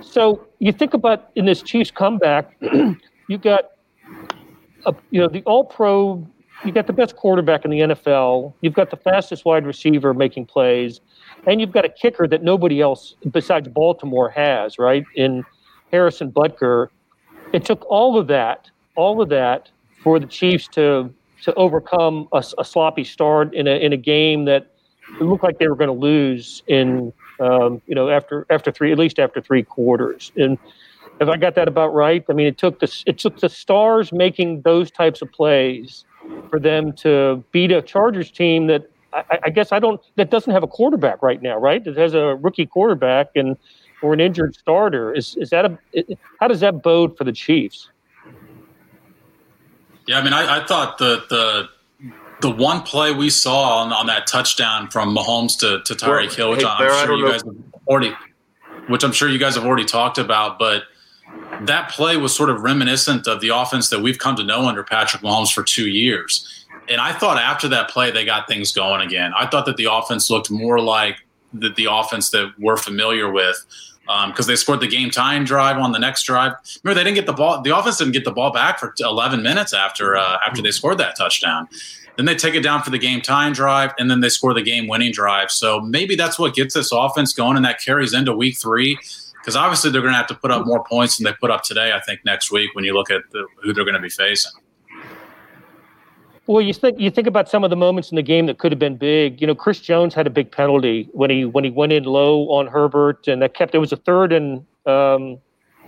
[0.00, 2.56] so you think about in this Chiefs comeback,
[3.28, 3.72] you got
[4.86, 6.26] a, you know the All Pro
[6.64, 8.52] you got the best quarterback in the NFL.
[8.60, 11.00] You've got the fastest wide receiver making plays,
[11.46, 15.04] and you've got a kicker that nobody else besides Baltimore has, right?
[15.16, 15.44] In
[15.90, 16.88] Harrison Butker,
[17.52, 19.70] it took all of that, all of that,
[20.02, 24.44] for the Chiefs to to overcome a, a sloppy start in a in a game
[24.46, 24.68] that
[25.20, 28.98] looked like they were going to lose in um, you know after after three at
[28.98, 30.58] least after three quarters and
[31.20, 34.12] if I got that about right, I mean it took the it took the stars
[34.12, 36.04] making those types of plays
[36.50, 40.52] for them to beat a Chargers team that I, I, guess I don't that doesn't
[40.52, 41.86] have a quarterback right now, right?
[41.86, 43.56] It has a rookie quarterback and
[44.02, 45.14] or an injured starter.
[45.14, 45.78] Is is that a
[46.40, 47.88] how does that bode for the Chiefs?
[50.12, 51.68] Yeah, I mean, I, I thought the the
[52.42, 56.50] the one play we saw on, on that touchdown from Mahomes to, to Tyreek Hill,
[56.50, 57.54] which hey, I'm sure you guys have
[57.86, 58.12] already,
[58.88, 60.82] which I'm sure you guys have already talked about, but
[61.62, 64.84] that play was sort of reminiscent of the offense that we've come to know under
[64.84, 66.66] Patrick Mahomes for two years.
[66.90, 69.32] And I thought after that play, they got things going again.
[69.38, 71.16] I thought that the offense looked more like
[71.54, 73.64] the, the offense that we're familiar with
[74.04, 76.54] because um, they scored the game tying drive on the next drive.
[76.82, 77.62] Remember, they didn't get the ball.
[77.62, 80.98] The offense didn't get the ball back for 11 minutes after uh, after they scored
[80.98, 81.68] that touchdown.
[82.16, 84.62] Then they take it down for the game tying drive, and then they score the
[84.62, 85.50] game winning drive.
[85.50, 88.98] So maybe that's what gets this offense going, and that carries into week three
[89.42, 91.64] because obviously they're going to have to put up more points than they put up
[91.64, 91.92] today.
[91.92, 94.52] I think next week when you look at the, who they're going to be facing.
[96.52, 98.72] Well, you think you think about some of the moments in the game that could
[98.72, 99.40] have been big.
[99.40, 102.50] You know, Chris Jones had a big penalty when he when he went in low
[102.50, 105.38] on Herbert, and that kept it was a third and um,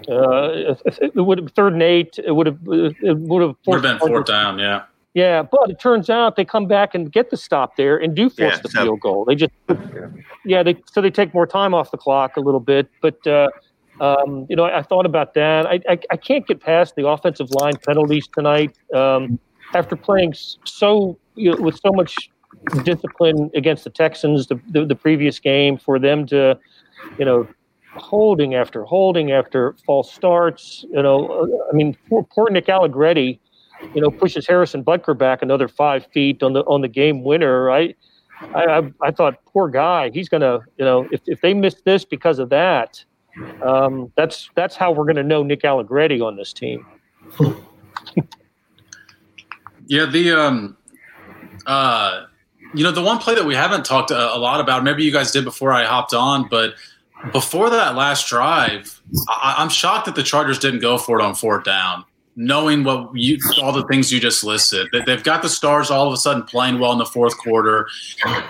[0.09, 2.19] uh, it would have third and eight.
[2.25, 4.59] It would have it would have would have been fourth down.
[4.59, 4.85] Yeah.
[5.13, 8.31] Yeah, but it turns out they come back and get the stop there and do
[8.31, 9.25] force Yeah, the so- field goal.
[9.25, 9.53] They just,
[10.45, 12.91] yeah, they so they take more time off the clock a little bit.
[13.03, 13.49] But uh,
[14.01, 15.67] um, you know, I, I thought about that.
[15.67, 18.77] I, I I can't get past the offensive line penalties tonight.
[18.95, 19.39] Um,
[19.75, 20.35] after playing
[20.65, 22.31] so you know, with so much
[22.85, 26.59] discipline against the Texans the, the the previous game, for them to,
[27.19, 27.47] you know,
[27.97, 30.85] holding after holding after false starts.
[30.91, 33.41] You know, uh, I mean, poor, poor Nick Allegretti
[33.93, 37.71] you know, pushes Harrison Butker back another five feet on the on the game winner.
[37.71, 37.95] I
[38.55, 42.05] I, I, I thought, poor guy, he's gonna, you know, if, if they miss this
[42.05, 43.05] because of that,
[43.63, 46.87] um, that's that's how we're gonna know Nick Allegretti on this team.
[49.87, 50.77] Yeah, the um,
[51.67, 52.27] uh,
[52.75, 54.85] you know, the one play that we haven't talked a, a lot about.
[54.85, 56.75] Maybe you guys did before I hopped on, but
[57.33, 61.35] before that last drive, I, I'm shocked that the Chargers didn't go for it on
[61.35, 62.05] fourth down,
[62.37, 64.89] knowing what you all the things you just listed.
[64.93, 67.89] That they've got the stars all of a sudden playing well in the fourth quarter,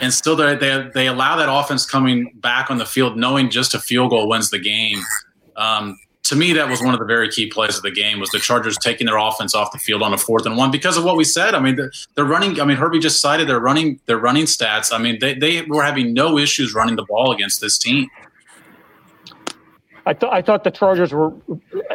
[0.00, 3.74] and still they they they allow that offense coming back on the field, knowing just
[3.74, 5.00] a field goal wins the game.
[5.56, 8.30] Um, to me, that was one of the very key plays of the game was
[8.30, 11.04] the Chargers taking their offense off the field on a fourth and one because of
[11.04, 11.54] what we said.
[11.54, 12.58] I mean, they're, they're running.
[12.60, 14.90] I mean, Herbie just cited their running their running stats.
[14.90, 18.08] I mean, they, they were having no issues running the ball against this team.
[20.06, 21.32] I thought I thought the Chargers were.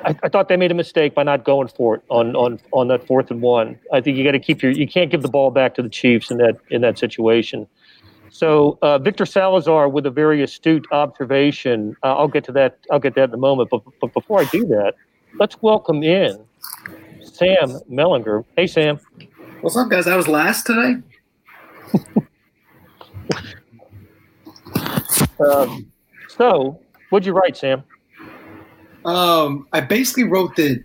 [0.06, 2.88] I, I thought they made a mistake by not going for it on on on
[2.90, 3.80] that fourth and one.
[3.92, 4.72] I think you got to keep your.
[4.72, 7.68] You can't give the ball back to the Chiefs in that in that situation.
[8.40, 11.98] So uh, Victor Salazar with a very astute observation.
[12.02, 12.80] Uh, I'll get to that.
[12.90, 13.70] I'll get that in a moment.
[13.70, 14.94] But but before I do that,
[15.38, 16.40] let's welcome in
[17.22, 18.46] Sam Mellinger.
[18.56, 18.98] Hey Sam.
[19.60, 20.08] What's up, guys?
[20.08, 20.96] I was last today.
[25.40, 25.90] Um,
[26.28, 27.82] so what'd you write, Sam?
[29.06, 30.82] Um, I basically wrote that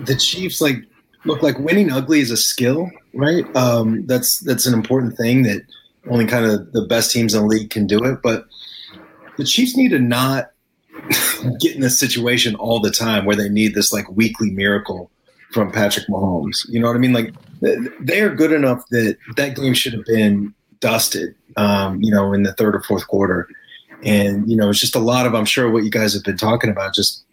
[0.00, 0.78] the Chiefs like
[1.24, 3.44] look like winning ugly is a skill, right?
[3.54, 5.62] Um, that's that's an important thing that
[6.08, 8.20] only kind of the best teams in the league can do it.
[8.22, 8.46] But
[9.36, 10.50] the Chiefs need to not
[11.60, 15.10] get in this situation all the time where they need this like weekly miracle
[15.52, 16.66] from Patrick Mahomes.
[16.68, 17.12] You know what I mean?
[17.12, 21.34] Like they are good enough that that game should have been dusted.
[21.56, 23.48] Um, you know, in the third or fourth quarter.
[24.04, 26.36] And, you know, it's just a lot of, I'm sure, what you guys have been
[26.36, 27.24] talking about, just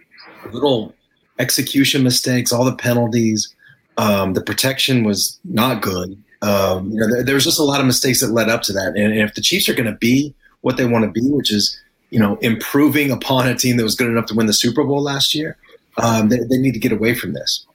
[0.52, 0.94] little
[1.40, 3.54] execution mistakes, all the penalties.
[3.98, 6.22] Um, the protection was not good.
[6.42, 8.74] Um, you know, there, there was just a lot of mistakes that led up to
[8.74, 8.94] that.
[8.96, 11.52] And, and if the Chiefs are going to be what they want to be, which
[11.52, 14.84] is, you know, improving upon a team that was good enough to win the Super
[14.84, 15.58] Bowl last year,
[15.98, 17.66] um, they, they need to get away from this.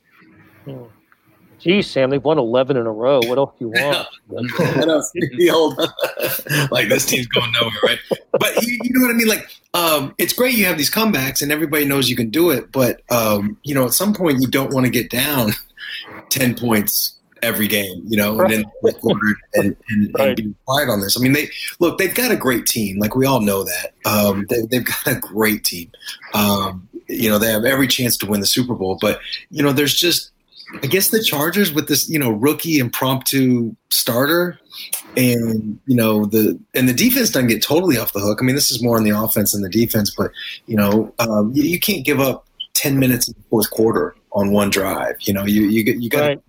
[1.64, 3.20] Geez, Sam, they've won eleven in a row.
[3.24, 4.07] What else do you want?
[4.61, 5.79] I know, the old,
[6.70, 7.98] like this team's going nowhere, right?
[8.33, 9.29] But you, you know what I mean?
[9.29, 12.70] Like, um, it's great you have these comebacks and everybody knows you can do it,
[12.70, 15.53] but um, you know, at some point you don't want to get down
[16.29, 20.28] ten points every game, you know, and then fourth quarter and, and, Right.
[20.28, 21.16] and be quiet on this.
[21.16, 23.92] I mean, they look, they've got a great team, like we all know that.
[24.04, 25.90] Um, they, they've got a great team.
[26.33, 29.72] Um, you know, they have every chance to win the Super Bowl, but you know,
[29.72, 30.30] there's just
[30.83, 34.59] I guess the Chargers with this, you know, rookie impromptu starter,
[35.16, 38.38] and you know the and the defense doesn't get totally off the hook.
[38.40, 40.30] I mean, this is more on the offense than the defense, but
[40.66, 44.50] you know, um, you, you can't give up ten minutes in the fourth quarter on
[44.50, 45.16] one drive.
[45.20, 46.40] You know, you you you got Right.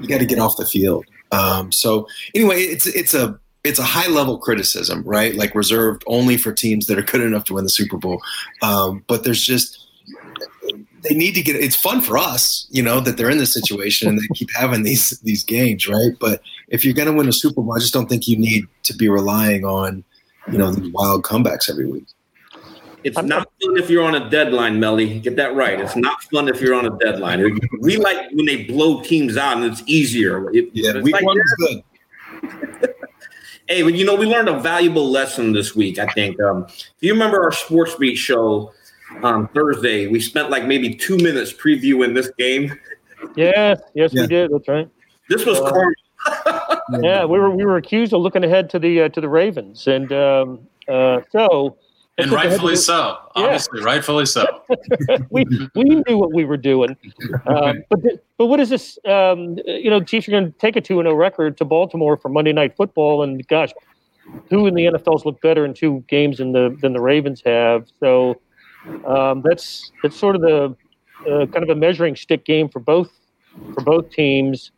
[0.00, 1.04] You got to get off the field.
[1.32, 5.34] Um, so anyway, it's it's a it's a high level criticism, right?
[5.34, 8.22] Like reserved only for teams that are good enough to win the Super Bowl.
[8.62, 9.86] Um, but there's just
[11.02, 11.56] they need to get.
[11.56, 14.82] It's fun for us, you know, that they're in this situation and they keep having
[14.82, 16.12] these these games, right?
[16.18, 18.64] But if you're going to win a Super Bowl, I just don't think you need
[18.84, 20.04] to be relying on
[20.50, 22.06] you know these wild comebacks every week.
[23.04, 25.20] It's I'm- not fun if you're on a deadline, Melly.
[25.20, 25.78] Get that right.
[25.80, 27.58] It's not fun if you're on a deadline.
[27.80, 30.50] We like when they blow teams out and it's easier.
[30.52, 31.82] It- Yeah, it's week like one that.
[32.40, 32.94] good.
[33.68, 35.98] Hey, but you know, we learned a valuable lesson this week.
[35.98, 36.40] I think.
[36.40, 38.72] Um, if you remember our Sports Beat show
[39.24, 42.72] on Thursday, we spent like maybe two minutes previewing this game.
[43.34, 44.20] Yes, yes, Yeah.
[44.22, 44.52] we did.
[44.52, 44.88] That's right.
[45.28, 46.80] This was Uh, karma.
[47.02, 49.88] Yeah, we were we were accused of looking ahead to the uh, to the Ravens,
[49.88, 51.76] and um, uh, so
[52.18, 53.18] And let's look ahead rightfully to- so.
[53.36, 53.42] Yeah.
[53.42, 54.62] Obviously, rightfully so.
[55.30, 56.96] we we knew what we were doing.
[57.46, 58.98] Um, but th- but what is this?
[59.04, 62.16] Um, you know, Chiefs are going to take a two and zero record to Baltimore
[62.16, 63.72] for Monday Night Football, and gosh,
[64.48, 67.86] who in the NFL's looked better in two games than the than the Ravens have?
[68.00, 68.40] So
[69.06, 70.76] um, that's that's sort of the
[71.30, 73.10] uh, kind of a measuring stick game for both
[73.74, 74.70] for both teams.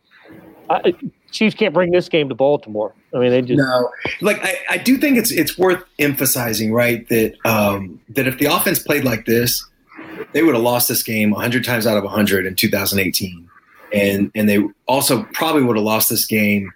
[0.71, 0.93] I,
[1.31, 2.95] Chiefs can't bring this game to Baltimore.
[3.15, 7.07] I mean, they just No, like I, I do think it's it's worth emphasizing, right?
[7.09, 9.65] That um, that if the offense played like this,
[10.33, 13.49] they would have lost this game 100 times out of 100 in 2018.
[13.93, 16.73] and and they also probably would have lost this game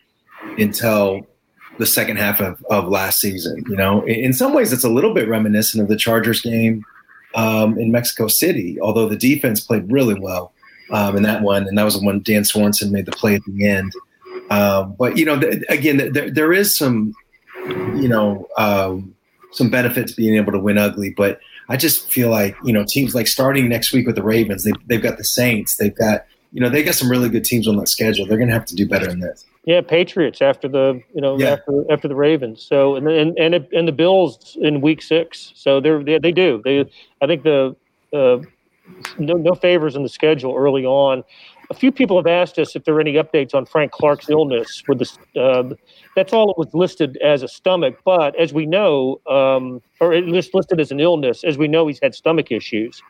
[0.59, 1.27] until
[1.79, 3.65] the second half of, of last season.
[3.69, 6.85] You know, in, in some ways, it's a little bit reminiscent of the Chargers game
[7.35, 10.53] um, in Mexico City, although the defense played really well
[10.91, 13.67] um, in that one, and that was when Dan Sorensen made the play at the
[13.67, 13.93] end.
[14.53, 17.15] Um, but you know, th- again, th- there is some,
[17.57, 19.15] you know, um,
[19.53, 23.15] some benefits being able to win ugly, but I just feel like you know teams
[23.15, 26.61] like starting next week with the Ravens, they, they've got the Saints, they've got you
[26.61, 28.27] know they got some really good teams on that schedule.
[28.27, 29.45] They're going to have to do better than this.
[29.65, 31.51] Yeah, Patriots after the you know yeah.
[31.51, 32.63] after after the Ravens.
[32.63, 35.53] So and and and, it, and the Bills in Week Six.
[35.55, 36.91] So they're they, they do they.
[37.23, 37.77] I think the
[38.13, 38.39] uh,
[39.19, 41.25] no no favors in the schedule early on.
[41.73, 44.83] A few people have asked us if there are any updates on Frank Clark's illness.
[44.87, 45.75] With the uh,
[46.15, 50.27] that's all it was listed as a stomach, but as we know, um, or at
[50.27, 53.03] least listed as an illness, as we know, he's had stomach issues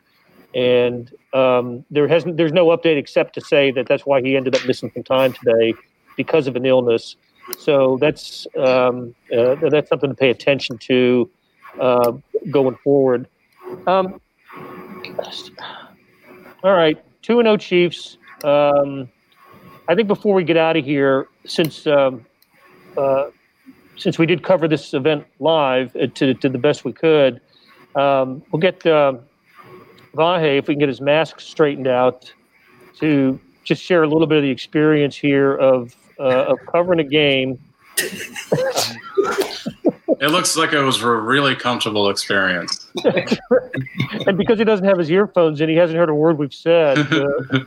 [0.53, 4.55] and um, there hasn't there's no update except to say that that's why he ended
[4.55, 5.73] up missing some time today
[6.15, 7.15] because of an illness.
[7.57, 11.29] So that's um, uh, that's something to pay attention to
[11.79, 12.13] uh,
[12.51, 13.27] going forward.
[13.87, 14.21] Um,
[16.63, 18.17] all right, two and zero oh Chiefs.
[18.43, 19.09] Um,
[19.87, 22.25] I think before we get out of here, since um,
[22.97, 23.29] uh,
[23.97, 27.41] since we did cover this event live uh, to, to the best we could,
[27.95, 29.13] um, we'll get uh,
[30.15, 32.31] Vahe if we can get his mask straightened out
[32.99, 37.03] to just share a little bit of the experience here of uh, of covering a
[37.03, 37.59] game.
[40.19, 42.87] it looks like it was a really comfortable experience.
[43.05, 46.97] and because he doesn't have his earphones in, he hasn't heard a word we've said.
[46.99, 47.25] Uh,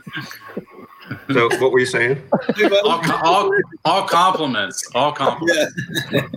[1.31, 2.21] so, what were you saying?
[2.83, 3.51] all, all,
[3.85, 4.89] all compliments.
[4.93, 5.73] All compliments.
[6.11, 6.27] Yeah.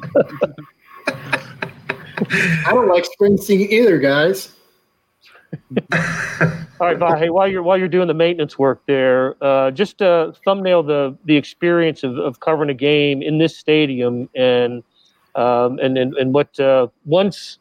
[1.06, 4.52] I don't like Springsteen either, guys.
[6.80, 10.32] All right, Vahe, while you're while you're doing the maintenance work there, uh, just uh,
[10.44, 14.82] thumbnail the the experience of, of covering a game in this stadium and
[15.34, 17.58] um, and, and and what uh, once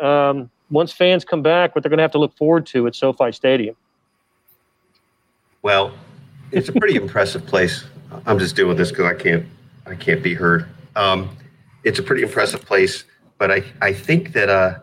[0.00, 2.94] um, once fans come back, what they're going to have to look forward to at
[2.94, 3.76] SoFi Stadium.
[5.62, 5.92] Well,
[6.50, 7.84] it's a pretty impressive place.
[8.26, 9.46] I'm just doing this because I can't
[9.86, 10.66] I can't be heard.
[10.96, 11.36] Um,
[11.84, 13.04] it's a pretty impressive place,
[13.38, 14.78] but I I think that uh,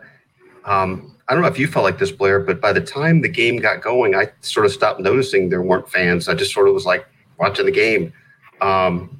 [0.64, 3.28] um, I don't know if you felt like this, Blair, but by the time the
[3.28, 6.28] game got going, I sort of stopped noticing there weren't fans.
[6.28, 7.06] I just sort of was like
[7.38, 8.12] watching the game.
[8.60, 9.19] Um,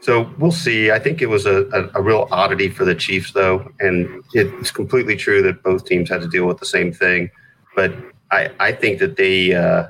[0.00, 0.90] so we'll see.
[0.90, 4.70] I think it was a, a, a, real oddity for the Chiefs, though, and it's
[4.70, 7.30] completely true that both teams had to deal with the same thing.
[7.74, 7.94] But
[8.30, 9.88] I, I think that they, uh,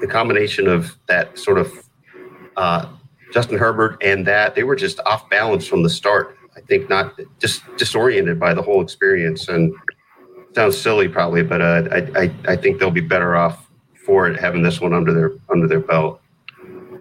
[0.00, 1.72] the combination of that sort of
[2.56, 2.86] uh,
[3.32, 6.36] Justin Herbert and that, they were just off balance from the start.
[6.56, 9.74] I think not just disoriented by the whole experience, and
[10.54, 13.68] sounds silly probably, but uh, I, I I think they'll be better off
[14.06, 16.20] for it having this one under their under their belt.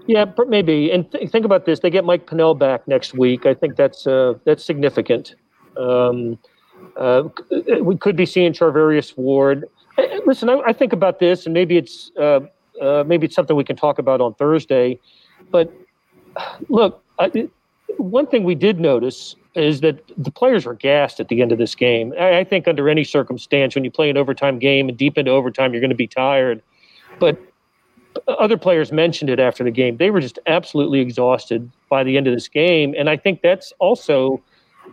[0.08, 0.92] Yeah, maybe.
[0.92, 3.46] And th- think about this: they get Mike Pennel back next week.
[3.46, 5.36] I think that's uh, that's significant.
[5.78, 6.38] Um,
[6.98, 7.24] uh,
[7.82, 9.66] we could be seeing Charvarius Ward.
[10.26, 12.42] Listen, I, I, think about this, and maybe it's uh,
[12.82, 15.00] uh, maybe it's something we can talk about on Thursday.
[15.52, 15.74] But
[16.70, 17.50] look, I,
[17.98, 21.58] one thing we did notice is that the players were gassed at the end of
[21.58, 22.14] this game.
[22.20, 25.32] I, I, think under any circumstance, when you play an overtime game and deep into
[25.32, 26.62] overtime, you're going to be tired.
[27.20, 27.40] But
[28.28, 29.98] other players mentioned it after the game.
[29.98, 33.74] They were just absolutely exhausted by the end of this game, and I think that's
[33.80, 34.42] also,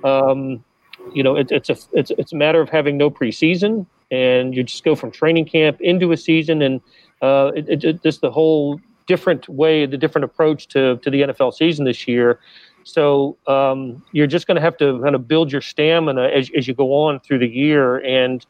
[0.05, 0.65] um,
[1.13, 4.63] you know, it, it's a it's it's a matter of having no preseason, and you
[4.63, 6.81] just go from training camp into a season, and
[7.21, 11.55] uh, it, it, just the whole different way, the different approach to to the NFL
[11.55, 12.39] season this year
[12.85, 16.67] so um, you're just going to have to kind of build your stamina as, as
[16.67, 17.99] you go on through the year.
[17.99, 18.45] And,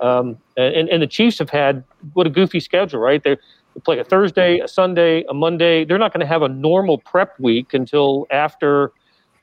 [0.00, 3.22] um, and and the Chiefs have had what a goofy schedule, right?
[3.84, 5.84] Play a Thursday, a Sunday, a Monday.
[5.84, 8.92] They're not going to have a normal prep week until after.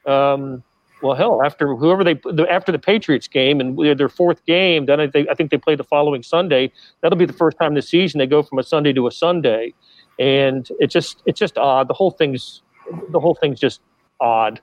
[0.05, 0.63] Um,
[1.01, 2.19] well, hell, after whoever they
[2.49, 5.75] after the Patriots game and their fourth game, then I think I think they play
[5.75, 6.71] the following Sunday.
[7.01, 9.73] That'll be the first time this season they go from a Sunday to a Sunday,
[10.19, 11.89] and it's just it's just odd.
[11.89, 12.61] The whole thing's
[13.09, 13.81] the whole thing's just
[14.19, 14.61] odd.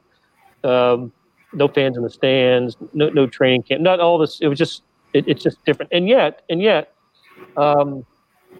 [0.64, 1.12] Um,
[1.52, 4.40] no fans in the stands, no no training camp, not all this.
[4.40, 5.92] It was just it, it's just different.
[5.92, 6.94] And yet, and yet,
[7.56, 8.04] um,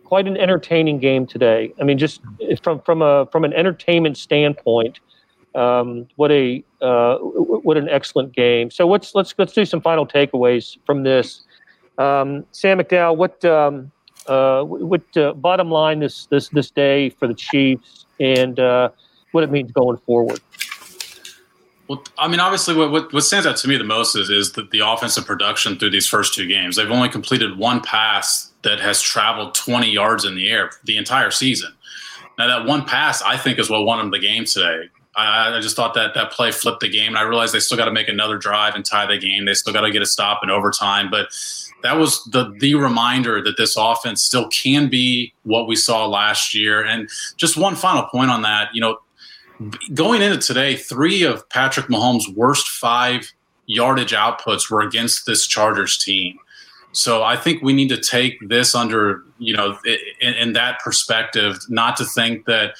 [0.05, 1.73] quite an entertaining game today.
[1.81, 2.21] I mean, just
[2.63, 5.01] from from a from an entertainment standpoint,
[5.55, 8.71] um, what a uh, what an excellent game.
[8.71, 11.43] So let's let's let's do some final takeaways from this.
[11.99, 13.93] Um, Sam McDowell, what um,
[14.27, 18.91] uh, what uh, bottom line this this this day for the Chiefs and uh,
[19.33, 20.41] what it means going forward.
[21.89, 24.63] Well, I mean, obviously, what, what, stands out to me the most is, is the,
[24.71, 26.77] the offensive production through these first two games.
[26.77, 31.31] They've only completed one pass that has traveled 20 yards in the air the entire
[31.31, 31.75] season.
[32.39, 34.89] Now that one pass, I think, is what won them the game today.
[35.15, 37.77] I, I just thought that that play flipped the game, and I realized they still
[37.77, 39.45] got to make another drive and tie the game.
[39.45, 41.29] They still got to get a stop in overtime, but
[41.83, 46.55] that was the the reminder that this offense still can be what we saw last
[46.55, 46.83] year.
[46.83, 48.99] And just one final point on that, you know,
[49.95, 53.33] going into today, three of Patrick Mahomes' worst five
[53.67, 56.39] yardage outputs were against this Chargers team.
[56.93, 59.79] So I think we need to take this under, you know,
[60.21, 62.75] in, in that perspective, not to think that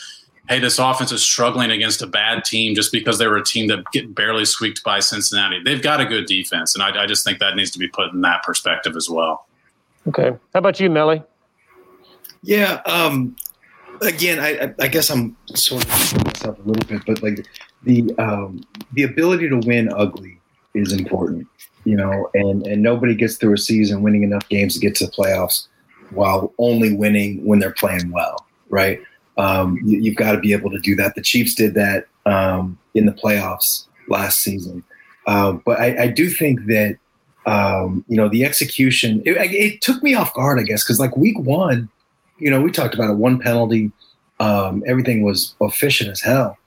[0.49, 3.69] hey, this offense is struggling against a bad team just because they were a team
[3.69, 5.63] that get barely squeaked by Cincinnati.
[5.65, 8.13] They've got a good defense, and I, I just think that needs to be put
[8.13, 9.47] in that perspective as well.
[10.09, 10.31] Okay.
[10.53, 11.23] How about you, Melly?
[12.43, 12.83] Yeah.
[12.87, 13.37] Um,
[14.03, 17.47] again, I, I guess I'm sort of myself a little bit, but like
[17.85, 20.41] the um, the ability to win ugly
[20.75, 21.47] is important,
[21.85, 25.07] you know, and and nobody gets through a season winning enough games to get to
[25.07, 25.69] the playoffs
[26.11, 29.01] while only winning when they're playing well, right?
[29.39, 31.15] Um, you, have got to be able to do that.
[31.15, 34.85] The Chiefs did that um, in the playoffs last season,
[35.27, 36.99] uh, but I, I, do think that
[37.47, 39.23] um, you know the execution.
[39.25, 41.89] It, it, took me off guard, I guess, because like week one,
[42.43, 43.17] you know, we talked about it.
[43.17, 43.93] One penalty,
[44.41, 46.59] um, everything was efficient as hell,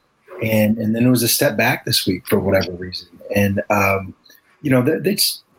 [0.42, 4.14] and and then it was a step back this week for whatever reason, and um,
[4.62, 5.18] you know they they,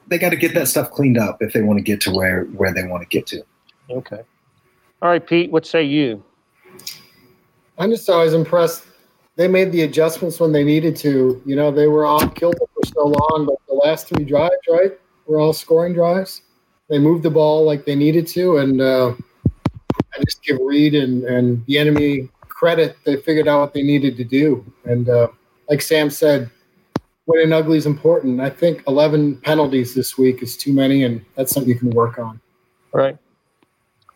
[0.08, 2.44] they got to get that stuff cleaned up if they want to get to where
[2.44, 3.42] where they want to get to.
[3.90, 4.22] Okay.
[5.02, 5.50] All right, Pete.
[5.50, 6.24] What say you?
[7.78, 8.86] I'm just always impressed.
[9.36, 11.42] They made the adjustments when they needed to.
[11.44, 14.98] You know, they were off kilter for so long, but the last three drives, right,
[15.26, 16.40] were all scoring drives.
[16.88, 19.12] They moved the ball like they needed to, and uh,
[20.16, 22.96] I just give Reid and and Bieniemy credit.
[23.04, 25.28] They figured out what they needed to do, and uh,
[25.68, 26.50] like Sam said,
[27.26, 28.40] winning ugly is important.
[28.40, 32.18] I think 11 penalties this week is too many, and that's something you can work
[32.18, 32.40] on.
[32.92, 33.18] Right.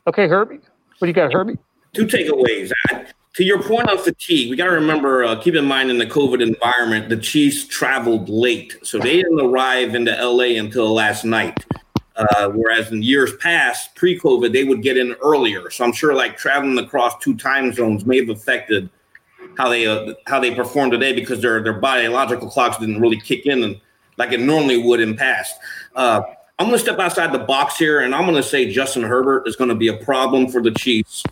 [0.06, 0.60] Okay, Herbie.
[0.98, 1.58] What do you got, Herbie?
[1.92, 2.72] Two takeaways.
[2.90, 5.98] I, to your point on fatigue, we got to remember, uh, keep in mind in
[5.98, 8.76] the COVID environment, the Chiefs traveled late.
[8.82, 11.64] So they didn't arrive into LA until last night.
[12.36, 15.70] Uh, whereas in years past, pre COVID, they would get in earlier.
[15.70, 18.90] So I'm sure like traveling across two time zones may have affected
[19.56, 23.46] how they uh, how they perform today because their their biological clocks didn't really kick
[23.46, 23.80] in and,
[24.16, 25.56] like it normally would in past.
[25.96, 26.20] Uh,
[26.58, 29.48] I'm going to step outside the box here, and I'm going to say Justin Herbert
[29.48, 31.24] is going to be a problem for the Chiefs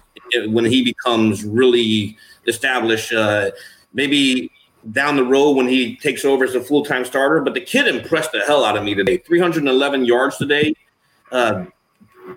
[0.47, 2.17] when he becomes really
[2.47, 3.13] established.
[3.13, 3.51] Uh,
[3.93, 4.51] maybe
[4.93, 7.41] down the road when he takes over as a full time starter.
[7.41, 9.19] But the kid impressed the hell out of me today.
[9.19, 10.75] 311 yards today.
[11.31, 11.67] Uh,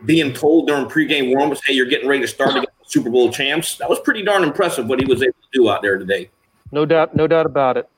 [0.05, 3.31] being told during pregame warmups, "Hey, you're getting ready to start against the Super Bowl
[3.31, 6.29] champs." That was pretty darn impressive what he was able to do out there today.
[6.71, 7.89] No doubt, no doubt about it.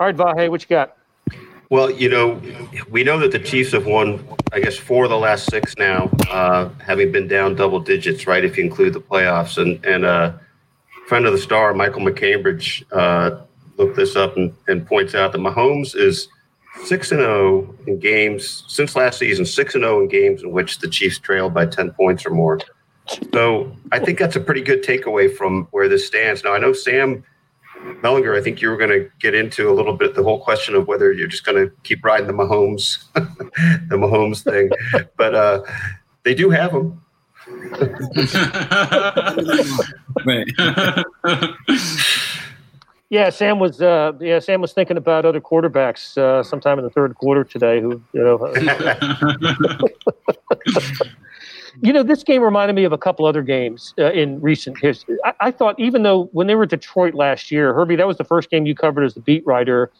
[0.00, 0.96] All right, Vahe, what you got?
[1.70, 2.40] Well, you know,
[2.88, 6.10] we know that the Chiefs have won, I guess, four of the last six now,
[6.30, 8.42] uh, having been down double digits, right?
[8.42, 9.58] If you include the playoffs.
[9.60, 10.32] And and uh,
[11.06, 13.42] friend of the star, Michael MacCambridge, uh,
[13.78, 16.28] looked this up and, and points out that Mahomes is
[16.84, 20.42] six and zero oh in games since last season, six and zero oh in games
[20.42, 22.60] in which the Chiefs trailed by ten points or more.
[23.32, 26.44] So I think that's a pretty good takeaway from where this stands.
[26.44, 27.24] Now I know Sam
[28.02, 30.74] Mellinger, I think you were going to get into a little bit the whole question
[30.74, 34.70] of whether you're just going to keep riding the Mahomes, the Mahomes thing,
[35.16, 35.62] but uh,
[36.24, 37.02] they do have them.
[43.10, 43.80] yeah, Sam was.
[43.80, 47.80] Uh, yeah, Sam was thinking about other quarterbacks uh, sometime in the third quarter today.
[47.80, 48.54] Who you know.
[51.82, 55.16] You know, this game reminded me of a couple other games uh, in recent history.
[55.24, 58.24] I, I, thought, even though when they were Detroit last year, Herbie, that was the
[58.24, 59.92] first game you covered as the beat writer.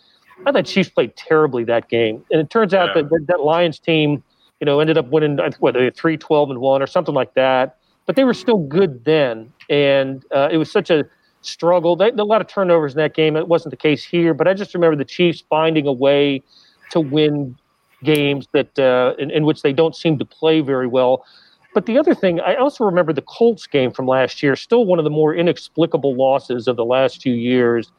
[0.44, 3.02] I thought Chiefs played terribly that game, and it turns out yeah.
[3.02, 4.22] that that Lions team,
[4.60, 7.76] you know, ended up winning what three twelve and one or something like that.
[8.06, 11.04] But they were still good then, and uh, it was such a
[11.42, 11.96] struggle.
[11.96, 13.36] They, a lot of turnovers in that game.
[13.36, 16.42] It wasn't the case here, but I just remember the Chiefs finding a way
[16.90, 17.56] to win
[18.02, 21.24] games that uh, in, in which they don't seem to play very well.
[21.74, 24.98] But the other thing, I also remember the Colts game from last year, still one
[24.98, 27.90] of the more inexplicable losses of the last two years,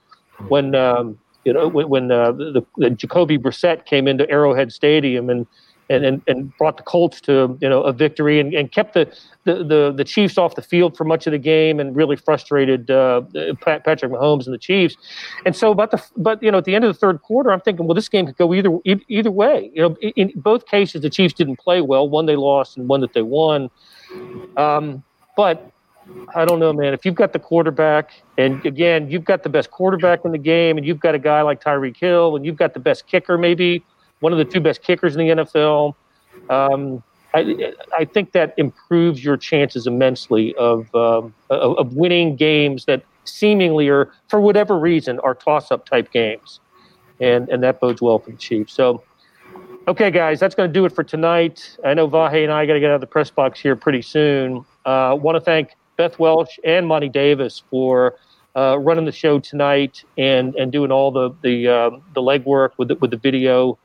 [0.48, 5.46] when um, you know when uh, the, the Jacoby Brissett came into Arrowhead Stadium and
[5.90, 9.12] and, and, and brought the Colts to you know a victory and, and kept the,
[9.46, 12.92] the, the, the Chiefs off the field for much of the game and really frustrated
[12.92, 13.22] uh,
[13.62, 14.96] Patrick Mahomes and the Chiefs.
[15.46, 17.62] And so, about the but you know at the end of the third quarter, I'm
[17.62, 19.72] thinking, well, this game could go either either way.
[19.74, 22.08] You know, in both cases, the Chiefs didn't play well.
[22.08, 23.70] One they lost, and one that they won.
[24.58, 25.04] Um,
[25.36, 25.72] but
[26.36, 26.94] I don't know, man.
[26.94, 30.78] If you've got the quarterback, and again, you've got the best quarterback in the game,
[30.78, 33.84] and you've got a guy like Tyreek Hill, and you've got the best kicker, maybe
[34.20, 35.95] one of the two best kickers in the NFL.
[36.49, 37.03] Um,
[37.34, 43.88] I, I think that improves your chances immensely of, um, of, winning games that seemingly
[43.89, 46.59] are, for whatever reason, are toss-up type games,
[47.20, 48.74] and and that bodes well for the Chiefs.
[48.74, 49.03] So,
[49.88, 51.78] okay, guys, that's going to do it for tonight.
[51.86, 54.01] I know Vahe and I got to get out of the press box here pretty
[54.01, 54.65] soon.
[54.86, 58.15] Uh, want to thank Beth Welch and Monty Davis for
[58.55, 62.88] uh, running the show tonight and and doing all the the um, the legwork with
[62.88, 63.78] the, with the video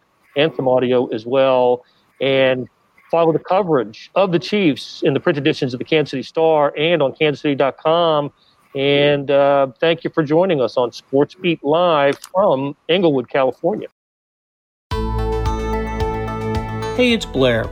[0.56, 1.84] some audio as well.
[2.20, 2.68] And
[3.10, 6.72] follow the coverage of the Chiefs in the print editions of the Kansas City Star
[6.76, 8.32] and on kansascity.com.
[8.74, 13.88] And uh, thank you for joining us on Sports Beat Live from Inglewood, California.
[16.96, 17.70] Hey, it's Blair.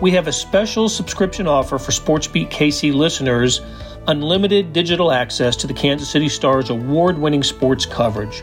[0.00, 3.60] We have a special subscription offer for Sports Beat KC listeners
[4.06, 8.42] unlimited digital access to the Kansas City Star's award winning sports coverage.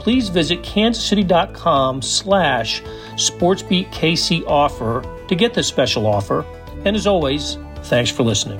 [0.00, 2.82] please visit kansascity.com slash
[3.14, 6.44] sportsbeatkc offer to get this special offer.
[6.84, 8.58] And as always, thanks for listening.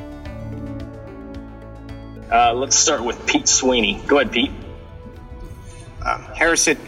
[2.30, 4.01] Uh, let's start with Pete Sweeney.
[4.07, 4.53] Go ahead, Pete.
[6.07, 6.78] Um, Harrison,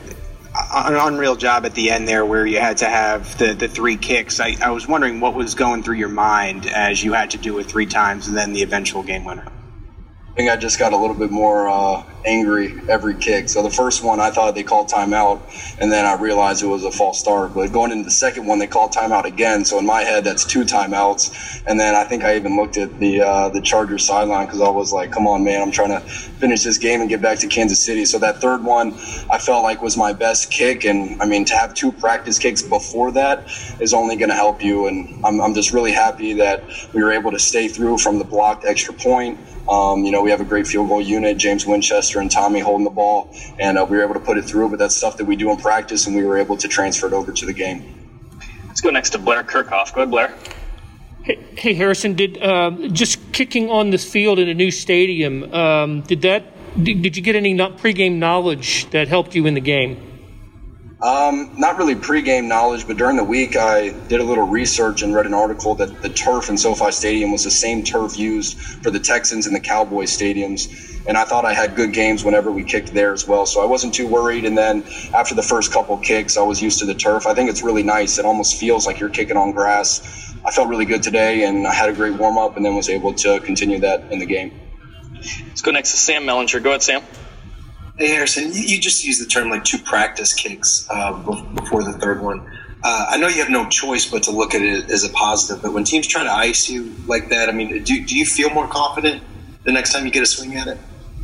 [0.54, 3.96] an unreal job at the end there where you had to have the, the three
[3.96, 4.38] kicks.
[4.38, 7.58] I, I was wondering what was going through your mind as you had to do
[7.58, 9.46] it three times and then the eventual game winner.
[10.30, 13.48] I think I just got a little bit more uh, angry every kick.
[13.48, 15.40] So the first one, I thought they called timeout,
[15.80, 17.54] and then I realized it was a false start.
[17.54, 19.64] But going into the second one, they called timeout again.
[19.64, 21.62] So in my head, that's two timeouts.
[21.66, 24.68] And then I think I even looked at the uh, the Chargers sideline because I
[24.68, 25.62] was like, "Come on, man!
[25.62, 28.64] I'm trying to finish this game and get back to Kansas City." So that third
[28.64, 28.92] one,
[29.30, 30.84] I felt like was my best kick.
[30.84, 33.44] And I mean, to have two practice kicks before that
[33.80, 34.86] is only going to help you.
[34.86, 36.62] And I'm, I'm just really happy that
[36.92, 40.30] we were able to stay through from the blocked extra point um, you know, we
[40.30, 43.86] have a great field goal unit, James Winchester and Tommy holding the ball, and uh,
[43.88, 44.70] we were able to put it through.
[44.70, 47.12] But that's stuff that we do in practice, and we were able to transfer it
[47.12, 47.82] over to the game.
[48.68, 49.94] Let's go next to Blair Kerkhoff.
[49.94, 50.34] Go ahead, Blair.
[51.22, 56.00] Hey, hey Harrison, did uh, just kicking on this field in a new stadium, um,
[56.02, 56.44] did that
[56.82, 60.08] did, did you get any pregame knowledge that helped you in the game?
[61.02, 65.12] Um, not really pregame knowledge, but during the week I did a little research and
[65.12, 68.90] read an article that the turf in SoFi Stadium was the same turf used for
[68.90, 70.91] the Texans and the Cowboys stadiums.
[71.06, 73.44] And I thought I had good games whenever we kicked there as well.
[73.46, 74.44] So I wasn't too worried.
[74.44, 74.84] And then
[75.14, 77.26] after the first couple kicks, I was used to the turf.
[77.26, 78.18] I think it's really nice.
[78.18, 80.32] It almost feels like you're kicking on grass.
[80.44, 82.88] I felt really good today and I had a great warm up and then was
[82.88, 84.52] able to continue that in the game.
[85.48, 86.62] Let's go next to Sam Mellinger.
[86.62, 87.02] Go ahead, Sam.
[87.98, 92.22] Hey Harrison, you, just used the term like two practice kicks uh, before the third
[92.22, 92.40] one.
[92.82, 95.62] Uh, I know you have no choice but to look at it as a positive,
[95.62, 98.50] but when teams try to ice you like that, I mean, do, do you feel
[98.50, 99.22] more confident
[99.62, 100.78] the next time you get a swing at it?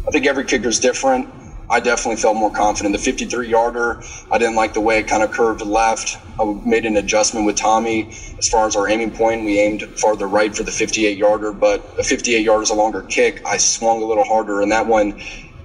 [0.09, 1.29] I think every kicker is different.
[1.69, 2.95] I definitely felt more confident.
[2.95, 4.01] The 53 yarder,
[4.31, 6.17] I didn't like the way it kind of curved left.
[6.41, 9.45] I made an adjustment with Tommy as far as our aiming point.
[9.45, 13.03] We aimed farther right for the 58 yarder, but the 58 yarder is a longer
[13.03, 13.43] kick.
[13.45, 15.13] I swung a little harder, and that one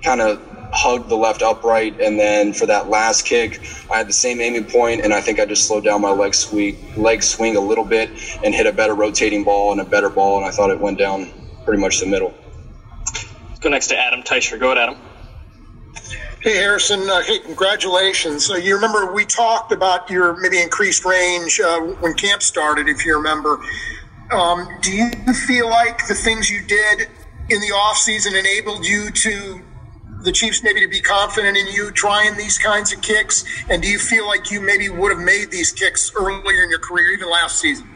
[0.03, 0.41] kind of
[0.73, 4.65] hugged the left upright, and then for that last kick, I had the same aiming
[4.65, 6.35] point, and I think I just slowed down my leg
[6.97, 8.09] leg swing a little bit,
[8.43, 10.97] and hit a better rotating ball and a better ball, and I thought it went
[10.97, 11.31] down
[11.63, 12.33] pretty much the middle.
[13.63, 14.59] Go next to Adam Teicher.
[14.59, 14.97] Go ahead, Adam.
[16.41, 18.51] Hey Harrison, uh, hey, congratulations.
[18.51, 23.05] Uh, you remember we talked about your maybe increased range uh, when camp started, if
[23.05, 23.61] you remember.
[24.33, 25.09] Um, do you
[25.47, 27.07] feel like the things you did
[27.49, 29.61] in the off season enabled you to
[30.23, 33.45] the Chiefs maybe to be confident in you trying these kinds of kicks?
[33.69, 36.79] And do you feel like you maybe would have made these kicks earlier in your
[36.79, 37.92] career, even last season?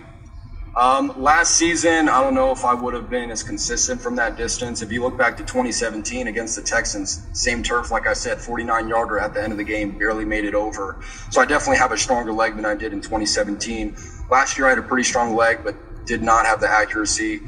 [0.78, 4.38] Um, last season, I don't know if I would have been as consistent from that
[4.38, 4.84] distance.
[4.84, 8.88] If you look back to 2017 against the Texans, same turf, like I said, 49
[8.88, 11.02] yarder at the end of the game, barely made it over.
[11.32, 13.98] So I definitely have a stronger leg than I did in 2017.
[14.30, 15.76] Last year, I had a pretty strong leg, but
[16.06, 17.42] did not have the accuracy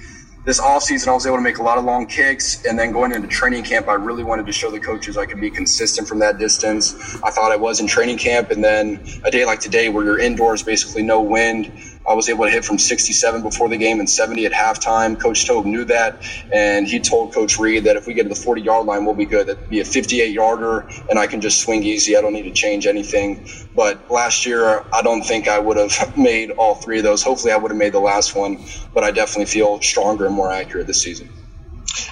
[0.45, 2.65] this offseason, I was able to make a lot of long kicks.
[2.65, 5.39] And then going into training camp, I really wanted to show the coaches I could
[5.39, 6.95] be consistent from that distance.
[7.21, 8.49] I thought I was in training camp.
[8.49, 11.71] And then a day like today, where you're indoors, basically no wind,
[12.09, 15.19] I was able to hit from 67 before the game and 70 at halftime.
[15.19, 16.15] Coach Toub knew that,
[16.53, 19.15] and he told Coach Reid that if we get to the 40 yard line, we'll
[19.15, 19.47] be good.
[19.47, 22.17] That'd be a 58 yarder, and I can just swing easy.
[22.17, 23.39] I don't need to change anything.
[23.75, 27.23] But last year, I don't think I would have made all three of those.
[27.23, 28.57] Hopefully, I would have made the last one,
[28.93, 31.29] but I definitely feel stronger and more accurate this season.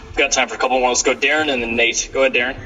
[0.04, 0.90] We've got time for a couple more.
[0.90, 2.10] Let's go Darren and then Nate.
[2.14, 2.58] Go ahead, Darren.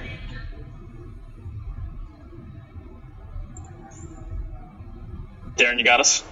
[5.58, 6.24] Darren, you got us?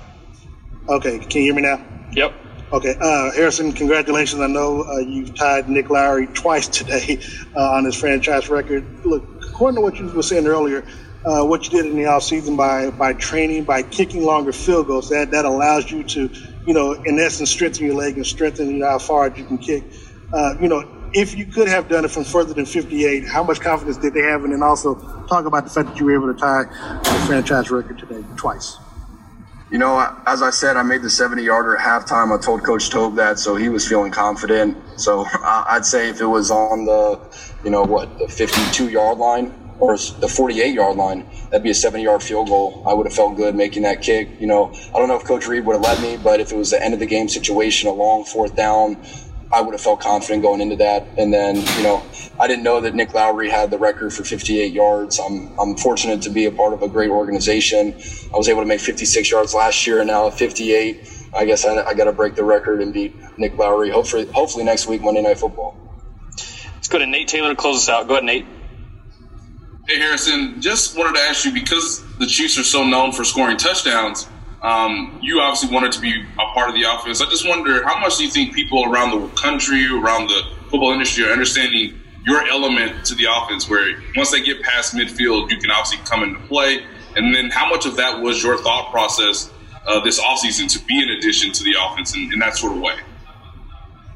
[0.90, 1.80] Okay, can you hear me now?
[2.14, 2.34] Yep.
[2.74, 4.42] Okay, uh, Harrison, congratulations.
[4.42, 7.20] I know uh, you've tied Nick Lowery twice today
[7.56, 8.84] uh, on his franchise record.
[9.06, 10.84] Look, according to what you were saying earlier,
[11.26, 15.10] uh, what you did in the offseason by by training, by kicking longer field goals,
[15.10, 16.28] that, that allows you to,
[16.66, 19.60] you know, in essence, strengthen your leg and strengthen you know, how far you can
[19.60, 19.84] kick.
[20.34, 20.84] Uh, you know,
[21.14, 24.24] if you could have done it from further than 58, how much confidence did they
[24.24, 24.44] have?
[24.44, 24.96] And then also
[25.28, 28.80] talk about the fact that you were able to tie the franchise record today twice.
[29.72, 32.36] You know, as I said, I made the 70 yarder at halftime.
[32.36, 34.76] I told Coach Toub that, so he was feeling confident.
[35.00, 37.20] So I'd say if it was on the,
[37.64, 41.76] you know, what, the 52 yard line or the 48 yard line, that'd be a
[41.76, 42.84] 70 yard field goal.
[42.88, 44.42] I would have felt good making that kick.
[44.42, 46.58] You know, I don't know if Coach Reid would have let me, but if it
[46.58, 48.98] was the end of the game situation, a long fourth down,
[49.52, 51.08] I would have felt confident going into that.
[51.18, 52.04] And then, you know,
[52.40, 55.20] I didn't know that Nick Lowery had the record for 58 yards.
[55.20, 57.94] I'm, I'm fortunate to be a part of a great organization.
[58.34, 61.30] I was able to make 56 yards last year and now at 58.
[61.34, 63.90] I guess I, I got to break the record and beat Nick Lowery.
[63.90, 65.76] Hopefully, hopefully next week, Monday Night Football.
[66.76, 68.08] Let's go to Nate Taylor to close us out.
[68.08, 68.46] Go ahead, Nate.
[69.88, 70.62] Hey, Harrison.
[70.62, 74.28] Just wanted to ask you because the Chiefs are so known for scoring touchdowns
[74.62, 77.22] um, you obviously wanted to be a part of the offense.
[77.22, 80.92] I just wonder how much do you think people around the country, around the football
[80.92, 85.58] industry, are understanding your element to the offense, where once they get past midfield, you
[85.58, 86.86] can obviously come into play.
[87.16, 89.52] And then how much of that was your thought process
[89.88, 92.82] uh, this offseason to be an addition to the offense in, in that sort of
[92.82, 92.96] way?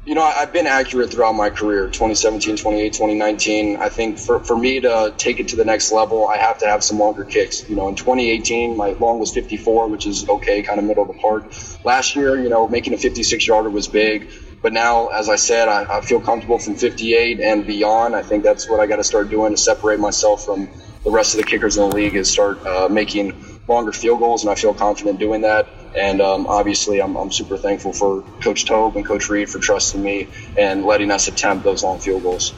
[0.06, 3.76] You know, I've been accurate throughout my career 2017, 2018, 2019.
[3.78, 6.66] I think for, for me to take it to the next level, I have to
[6.66, 7.66] have some longer kicks.
[7.70, 11.08] You know, in 2018, my long was 54, which is okay, kind of middle of
[11.08, 11.44] the park.
[11.84, 14.30] Last year, you know, making a 56 yarder was big.
[14.60, 18.14] But now, as I said, I, I feel comfortable from 58 and beyond.
[18.14, 20.68] I think that's what I got to start doing to separate myself from
[21.04, 24.42] the rest of the kickers in the league is start uh, making longer field goals,
[24.42, 25.66] and I feel confident doing that.
[25.96, 30.02] And um, obviously, I'm, I'm super thankful for Coach Toub and Coach Reid for trusting
[30.02, 30.28] me
[30.58, 32.52] and letting us attempt those long field goals.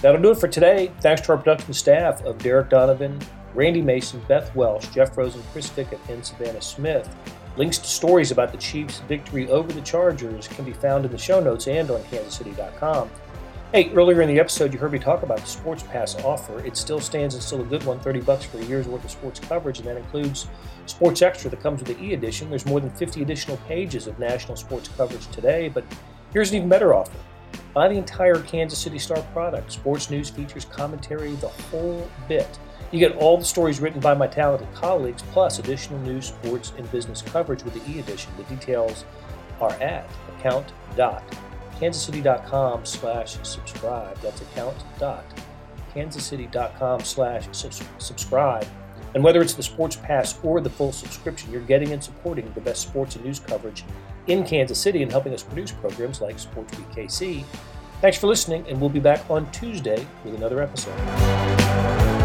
[0.00, 0.92] That'll do it for today.
[1.00, 3.18] Thanks to our production staff of Derek Donovan,
[3.54, 7.12] Randy Mason, Beth Welsh, Jeff Rosen, Chris Fickett, and Savannah Smith.
[7.56, 11.18] Links to stories about the Chiefs' victory over the Chargers can be found in the
[11.18, 13.10] show notes and on kansascity.com.
[13.70, 16.58] Hey, earlier in the episode, you heard me talk about the Sports Pass offer.
[16.60, 19.10] It still stands and still a good one 30 bucks for a year's worth of
[19.10, 20.48] sports coverage, and that includes
[20.86, 22.48] Sports Extra that comes with the e edition.
[22.48, 25.84] There's more than 50 additional pages of national sports coverage today, but
[26.32, 27.12] here's an even better offer.
[27.74, 32.58] Buy the entire Kansas City Star product sports news, features, commentary, the whole bit.
[32.90, 36.90] You get all the stories written by my talented colleagues, plus additional news, sports, and
[36.90, 38.32] business coverage with the e edition.
[38.38, 39.04] The details
[39.60, 40.08] are at
[40.38, 41.47] account.com
[41.80, 44.18] kansascity.com slash subscribe.
[44.20, 45.24] That's account dot
[45.94, 47.48] kansascity.com slash
[47.98, 48.66] subscribe.
[49.14, 52.60] And whether it's the Sports Pass or the full subscription, you're getting and supporting the
[52.60, 53.84] best sports and news coverage
[54.26, 57.44] in Kansas City and helping us produce programs like Sports Beat KC.
[58.00, 62.17] Thanks for listening, and we'll be back on Tuesday with another episode.